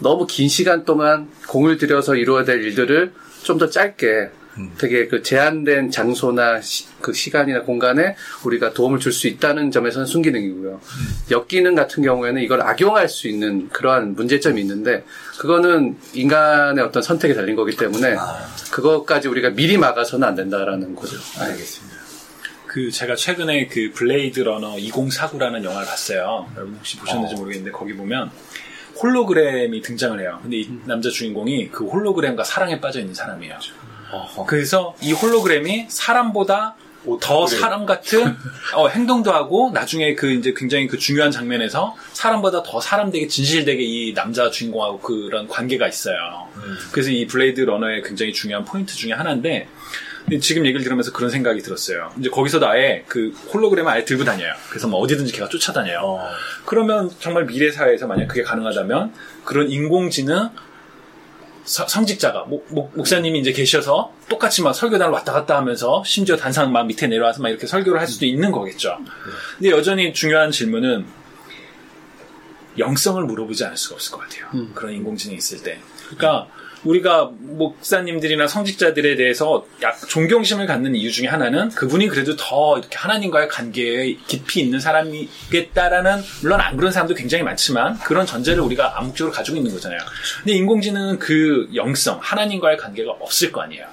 너무 0.00 0.26
긴 0.26 0.48
시간 0.48 0.84
동안 0.84 1.28
공을 1.48 1.76
들여서 1.78 2.16
이루어야 2.16 2.44
될 2.44 2.62
일들을 2.64 3.12
좀 3.44 3.58
더 3.58 3.68
짧게 3.68 4.30
되게 4.78 5.08
그 5.08 5.22
제한된 5.22 5.90
장소나 5.90 6.60
시, 6.60 6.86
그 7.00 7.12
시간이나 7.12 7.62
공간에 7.62 8.16
우리가 8.44 8.72
도움을 8.72 8.98
줄 9.00 9.12
수 9.12 9.26
있다는 9.28 9.70
점에서는 9.70 10.06
순기능이고요. 10.06 10.80
역기능 11.30 11.74
같은 11.74 12.02
경우에는 12.02 12.42
이걸 12.42 12.62
악용할 12.62 13.08
수 13.08 13.28
있는 13.28 13.68
그러한 13.68 14.14
문제점이 14.14 14.60
있는데 14.60 15.04
그거는 15.38 15.96
인간의 16.14 16.84
어떤 16.84 17.02
선택에 17.02 17.34
달린 17.34 17.56
거기 17.56 17.76
때문에 17.76 18.16
그것까지 18.72 19.28
우리가 19.28 19.50
미리 19.50 19.78
막아서는 19.78 20.26
안 20.26 20.34
된다라는 20.34 20.94
거죠. 20.94 21.16
알겠습니다. 21.38 21.94
그 22.66 22.90
제가 22.90 23.14
최근에 23.14 23.68
그 23.68 23.92
블레이드 23.94 24.40
러너 24.40 24.74
2049라는 24.76 25.62
영화를 25.62 25.86
봤어요. 25.86 26.48
여러분 26.56 26.74
혹시 26.74 26.96
보셨는지 26.98 27.34
어. 27.36 27.38
모르겠는데 27.38 27.70
거기 27.70 27.94
보면 27.94 28.30
홀로그램이 29.00 29.80
등장을 29.82 30.18
해요. 30.20 30.38
근데 30.42 30.56
이 30.58 30.70
남자 30.84 31.08
주인공이 31.10 31.70
그 31.70 31.84
홀로그램과 31.86 32.42
사랑에 32.44 32.80
빠져 32.80 33.00
있는 33.00 33.14
사람이에요. 33.14 33.58
그래서 34.46 34.94
이 35.00 35.12
홀로그램이 35.12 35.86
사람보다 35.88 36.76
더 37.20 37.34
홀로그램. 37.34 37.60
사람 37.60 37.86
같은 37.86 38.36
어, 38.74 38.88
행동도 38.88 39.32
하고 39.32 39.70
나중에 39.72 40.14
그 40.14 40.30
이제 40.32 40.54
굉장히 40.56 40.86
그 40.86 40.98
중요한 40.98 41.30
장면에서 41.30 41.94
사람보다 42.12 42.62
더 42.62 42.80
사람 42.80 43.10
되게 43.10 43.28
진실되게 43.28 43.82
이 43.82 44.14
남자 44.14 44.50
주인공하고 44.50 45.00
그런 45.00 45.46
관계가 45.48 45.86
있어요. 45.86 46.48
그래서 46.92 47.10
이 47.10 47.26
블레이드 47.26 47.60
러너의 47.60 48.02
굉장히 48.02 48.32
중요한 48.32 48.64
포인트 48.64 48.94
중에 48.94 49.12
하나인데 49.12 49.68
지금 50.40 50.64
얘기를 50.64 50.82
들으면서 50.82 51.12
그런 51.12 51.28
생각이 51.28 51.60
들었어요. 51.60 52.10
이제 52.18 52.30
거기서도 52.30 52.66
아예 52.66 53.04
그 53.08 53.34
홀로그램을 53.52 53.92
아예 53.92 54.04
들고 54.06 54.24
다녀요. 54.24 54.54
그래서 54.70 54.88
뭐 54.88 55.00
어디든지 55.00 55.32
걔가 55.32 55.50
쫓아다녀요. 55.50 56.00
어. 56.02 56.30
그러면 56.64 57.10
정말 57.20 57.44
미래 57.44 57.70
사회에서 57.70 58.06
만약 58.06 58.28
그게 58.28 58.42
가능하다면 58.42 59.12
그런 59.44 59.70
인공지능 59.70 60.48
서- 61.64 61.86
성직자가 61.88 62.44
목, 62.44 62.66
목- 62.70 62.92
목 62.94 63.06
사님이 63.06 63.40
이제 63.40 63.52
계셔서 63.52 64.12
똑같이 64.28 64.62
막 64.62 64.72
설교단을 64.74 65.12
왔다 65.12 65.32
갔다 65.32 65.56
하면서 65.56 66.02
심지어 66.04 66.36
단상 66.36 66.72
막 66.72 66.86
밑에 66.86 67.06
내려와서 67.06 67.42
막 67.42 67.48
이렇게 67.48 67.66
설교를 67.66 67.98
할 68.00 68.06
수도 68.06 68.26
있는 68.26 68.52
거겠죠. 68.52 68.98
근데 69.58 69.70
여전히 69.70 70.12
중요한 70.12 70.50
질문은 70.50 71.06
영성을 72.78 73.22
물어보지 73.24 73.64
않을 73.64 73.76
수가 73.76 73.94
없을 73.94 74.12
것 74.12 74.18
같아요. 74.20 74.46
그런 74.74 74.92
인공지능이 74.94 75.38
있을 75.38 75.62
때. 75.62 75.80
그러니까 76.08 76.48
우리가 76.84 77.30
목사님들이나 77.40 78.46
성직자들에 78.46 79.16
대해서 79.16 79.66
약 79.82 79.98
존경심을 80.08 80.66
갖는 80.66 80.94
이유 80.94 81.10
중에 81.10 81.26
하나는 81.26 81.70
그분이 81.70 82.08
그래도 82.08 82.36
더 82.36 82.78
이렇게 82.78 82.96
하나님과의 82.96 83.48
관계에 83.48 84.16
깊이 84.26 84.60
있는 84.60 84.80
사람이겠다라는 84.80 86.22
물론 86.42 86.60
안 86.60 86.76
그런 86.76 86.92
사람도 86.92 87.14
굉장히 87.14 87.42
많지만 87.44 87.98
그런 88.00 88.26
전제를 88.26 88.62
우리가 88.62 88.98
암묵적으로 88.98 89.32
가지고 89.32 89.56
있는 89.56 89.72
거잖아요. 89.72 89.98
근데 90.38 90.52
인공지능은 90.52 91.18
그 91.18 91.68
영성, 91.74 92.18
하나님과의 92.20 92.76
관계가 92.76 93.12
없을 93.20 93.50
거 93.50 93.62
아니에요. 93.62 93.86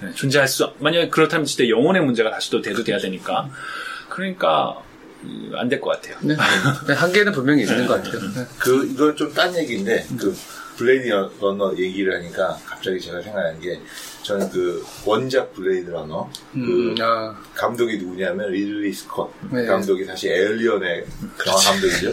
네, 0.00 0.12
존재할 0.14 0.48
수 0.48 0.72
만약에 0.78 1.08
그렇다면 1.08 1.44
진짜 1.44 1.68
영혼의 1.68 2.02
문제가 2.02 2.30
다시 2.30 2.50
또 2.50 2.62
대두돼야 2.62 2.98
되니까 2.98 3.50
그러니까 4.08 4.82
안 5.56 5.68
될 5.68 5.80
것 5.80 5.90
같아요. 5.90 6.16
네. 6.22 6.34
네, 6.86 6.94
한계는 6.94 7.32
분명히 7.32 7.62
있는 7.62 7.86
것 7.86 8.02
같아요. 8.02 8.20
네. 8.34 8.46
그 8.58 8.86
이건 8.86 9.14
좀 9.16 9.34
딴 9.34 9.54
얘기인데 9.56 10.06
그 10.18 10.34
블레이드 10.80 11.08
러너 11.08 11.76
얘기를 11.76 12.14
하니까 12.14 12.58
갑자기 12.64 12.98
제가 12.98 13.20
생각나는 13.20 13.60
게 13.60 13.78
저는 14.22 14.48
그 14.48 14.82
원작 15.04 15.52
블레이드 15.52 15.90
러너 15.90 16.30
음, 16.54 16.94
그 16.94 17.02
아, 17.02 17.38
감독이 17.54 17.98
누구냐면 17.98 18.50
리들리 18.50 18.90
스콧 18.90 19.30
네. 19.52 19.66
감독이 19.66 20.06
사실 20.06 20.32
에얼리언의 20.32 21.04
영화 21.46 21.58
감독이죠. 21.58 22.12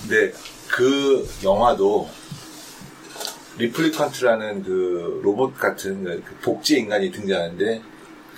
근데 0.00 0.32
그 0.66 1.28
영화도 1.44 2.08
replicant라는 3.58 4.62
그 4.62 5.20
로봇 5.22 5.58
같은 5.58 6.04
그 6.04 6.36
복제 6.40 6.78
인간이 6.78 7.10
등장하는데 7.12 7.82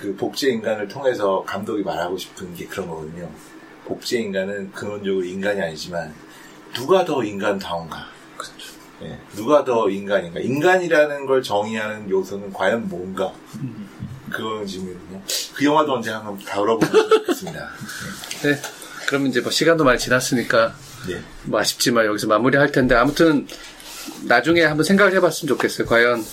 그 0.01 0.15
복제 0.17 0.49
인간을 0.49 0.89
통해서 0.89 1.41
감독이 1.47 1.83
말하고 1.83 2.17
싶은 2.17 2.53
게 2.53 2.65
그런 2.65 2.89
거거든요. 2.89 3.31
복제 3.85 4.19
인간은 4.19 4.73
근원적으로 4.73 5.23
인간이 5.23 5.61
아니지만 5.61 6.13
누가 6.73 7.05
더 7.05 7.23
인간다운가? 7.23 8.18
예, 9.03 9.17
누가 9.35 9.63
더 9.63 9.89
인간인가? 9.89 10.39
인간이라는 10.39 11.25
걸 11.25 11.41
정의하는 11.41 12.09
요소는 12.09 12.51
과연 12.53 12.89
뭔가? 12.89 13.33
그건 14.29 14.65
질문이거든요. 14.65 15.21
그 15.55 15.65
영화도 15.65 15.93
언제 15.93 16.11
한번 16.11 16.37
다뤄보면 16.39 17.09
좋겠습니다. 17.09 17.69
네. 18.43 18.61
그러면 19.07 19.29
이제 19.29 19.41
뭐 19.41 19.51
시간도 19.51 19.83
많이 19.83 19.97
지났으니까 19.97 20.75
네. 21.07 21.21
뭐 21.45 21.59
아쉽지만 21.59 22.05
여기서 22.05 22.27
마무리할 22.27 22.71
텐데 22.71 22.95
아무튼 22.95 23.47
나중에 24.25 24.63
한번 24.63 24.83
생각을 24.83 25.13
해봤으면 25.15 25.55
좋겠어요. 25.55 25.87
과연 25.87 26.23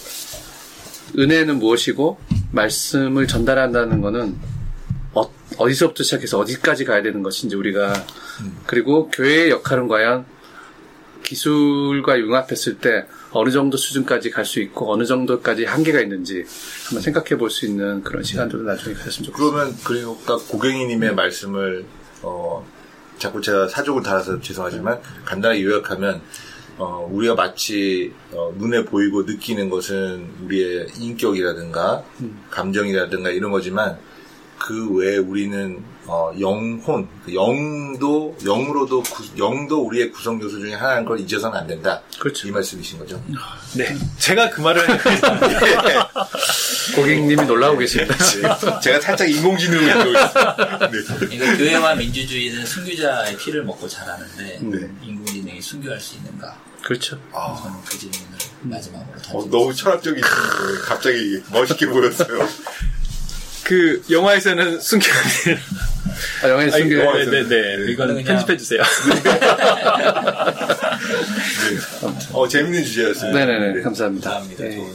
은혜는 1.18 1.58
무엇이고 1.58 2.18
말씀을 2.52 3.26
전달한다는 3.26 4.00
거는 4.00 4.36
어, 5.14 5.30
어디서부터 5.56 6.02
시작해서 6.02 6.38
어디까지 6.38 6.84
가야 6.84 7.02
되는 7.02 7.22
것인지 7.22 7.56
우리가 7.56 8.04
그리고 8.66 9.08
교회의 9.08 9.50
역할은 9.50 9.88
과연 9.88 10.26
기술과 11.26 12.18
융합했을 12.18 12.78
때 12.78 13.04
어느 13.32 13.50
정도 13.50 13.76
수준까지 13.76 14.30
갈 14.30 14.44
수 14.46 14.60
있고 14.60 14.92
어느 14.92 15.04
정도까지 15.04 15.64
한계가 15.64 16.00
있는지 16.00 16.44
한번 16.86 17.02
생각해 17.02 17.36
볼 17.36 17.50
수 17.50 17.66
있는 17.66 18.02
그런 18.02 18.22
시간들을 18.22 18.64
나중에 18.64 18.94
가졌으면 18.94 19.26
좋겠습니다. 19.26 19.36
그러면 19.36 19.76
그리고 19.84 20.18
아까 20.22 20.36
고갱이님의 20.36 21.14
말씀을 21.14 21.84
어 22.22 22.64
자꾸 23.18 23.40
제가 23.42 23.68
사족을 23.68 24.02
달아서 24.02 24.40
죄송하지만 24.40 25.00
간단하게 25.24 25.64
요약하면 25.64 26.20
어 26.78 27.08
우리가 27.10 27.34
마치 27.34 28.12
어, 28.32 28.54
눈에 28.56 28.84
보이고 28.84 29.22
느끼는 29.22 29.68
것은 29.70 30.28
우리의 30.44 30.86
인격이라든가 31.00 32.04
감정이라든가 32.50 33.30
이런 33.30 33.50
거지만 33.50 33.98
그 34.58 34.94
외에 34.94 35.16
우리는 35.16 35.82
어, 36.08 36.30
영혼, 36.38 37.08
그 37.24 37.34
영도 37.34 38.36
영으로도 38.44 39.02
구- 39.02 39.24
영도 39.38 39.82
우리의 39.86 40.12
구성 40.12 40.40
요소 40.40 40.60
중에 40.60 40.74
하나인 40.74 41.04
걸 41.04 41.18
잊어서는 41.18 41.58
안 41.58 41.66
된다. 41.66 42.00
그렇죠. 42.20 42.46
이 42.46 42.52
말씀이신 42.52 42.98
거죠. 42.98 43.20
네. 43.74 43.96
제가 44.18 44.50
그 44.50 44.60
말을 44.60 44.86
고객님이 46.94 47.44
놀라고 47.46 47.78
계십니다. 47.78 48.14
제가 48.80 49.00
살짝 49.00 49.28
인공지능을 49.30 49.84
배우고 49.94 50.10
있습니다. 50.10 50.90
네. 50.90 51.34
이거 51.34 51.56
교회와 51.56 51.94
민주주의는 51.96 52.64
순교자의 52.64 53.36
피를 53.36 53.64
먹고 53.64 53.88
자라는데 53.88 54.58
네. 54.62 54.88
인공지능이 55.02 55.60
순교할 55.60 56.00
수 56.00 56.16
있는가? 56.16 56.56
그렇죠. 56.82 57.18
저는 57.32 57.78
그 57.84 57.98
질문을 57.98 58.26
마지막으로 58.62 59.10
어, 59.10 59.22
던지고 59.22 59.50
너무 59.50 59.74
철학적인 59.74 60.22
갑자기 60.84 61.42
멋있게 61.50 61.86
보였어요. 61.86 62.48
그 63.66 64.00
영화에서는 64.08 64.80
숨겨야 64.80 65.14
아, 66.44 66.48
영화에 66.48 66.70
숨겨야 66.70 67.12
돼요. 67.12 67.30
네, 67.30 67.42
네, 67.48 67.76
네. 67.76 67.92
이건 67.92 68.22
편집해 68.22 68.56
주세요. 68.56 68.80
네. 68.80 69.32
어, 72.32 72.46
재밌는 72.46 72.84
주제였습니다. 72.84 73.38
네네네. 73.38 73.72
네. 73.74 73.82
감사합니다. 73.82 74.30
감사합니다. 74.30 74.62
네. 74.64 74.76
좋은, 74.76 74.92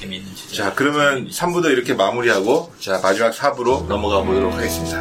재밌는 0.00 0.34
주제. 0.34 0.56
자, 0.56 0.72
그러면 0.74 1.28
3부도 1.28 1.70
이렇게 1.70 1.94
마무리하고, 1.94 2.72
자, 2.80 2.98
마지막 3.00 3.32
4부로 3.32 3.86
넘어가 3.86 4.22
보도록 4.22 4.52
하겠습니다. 4.54 4.98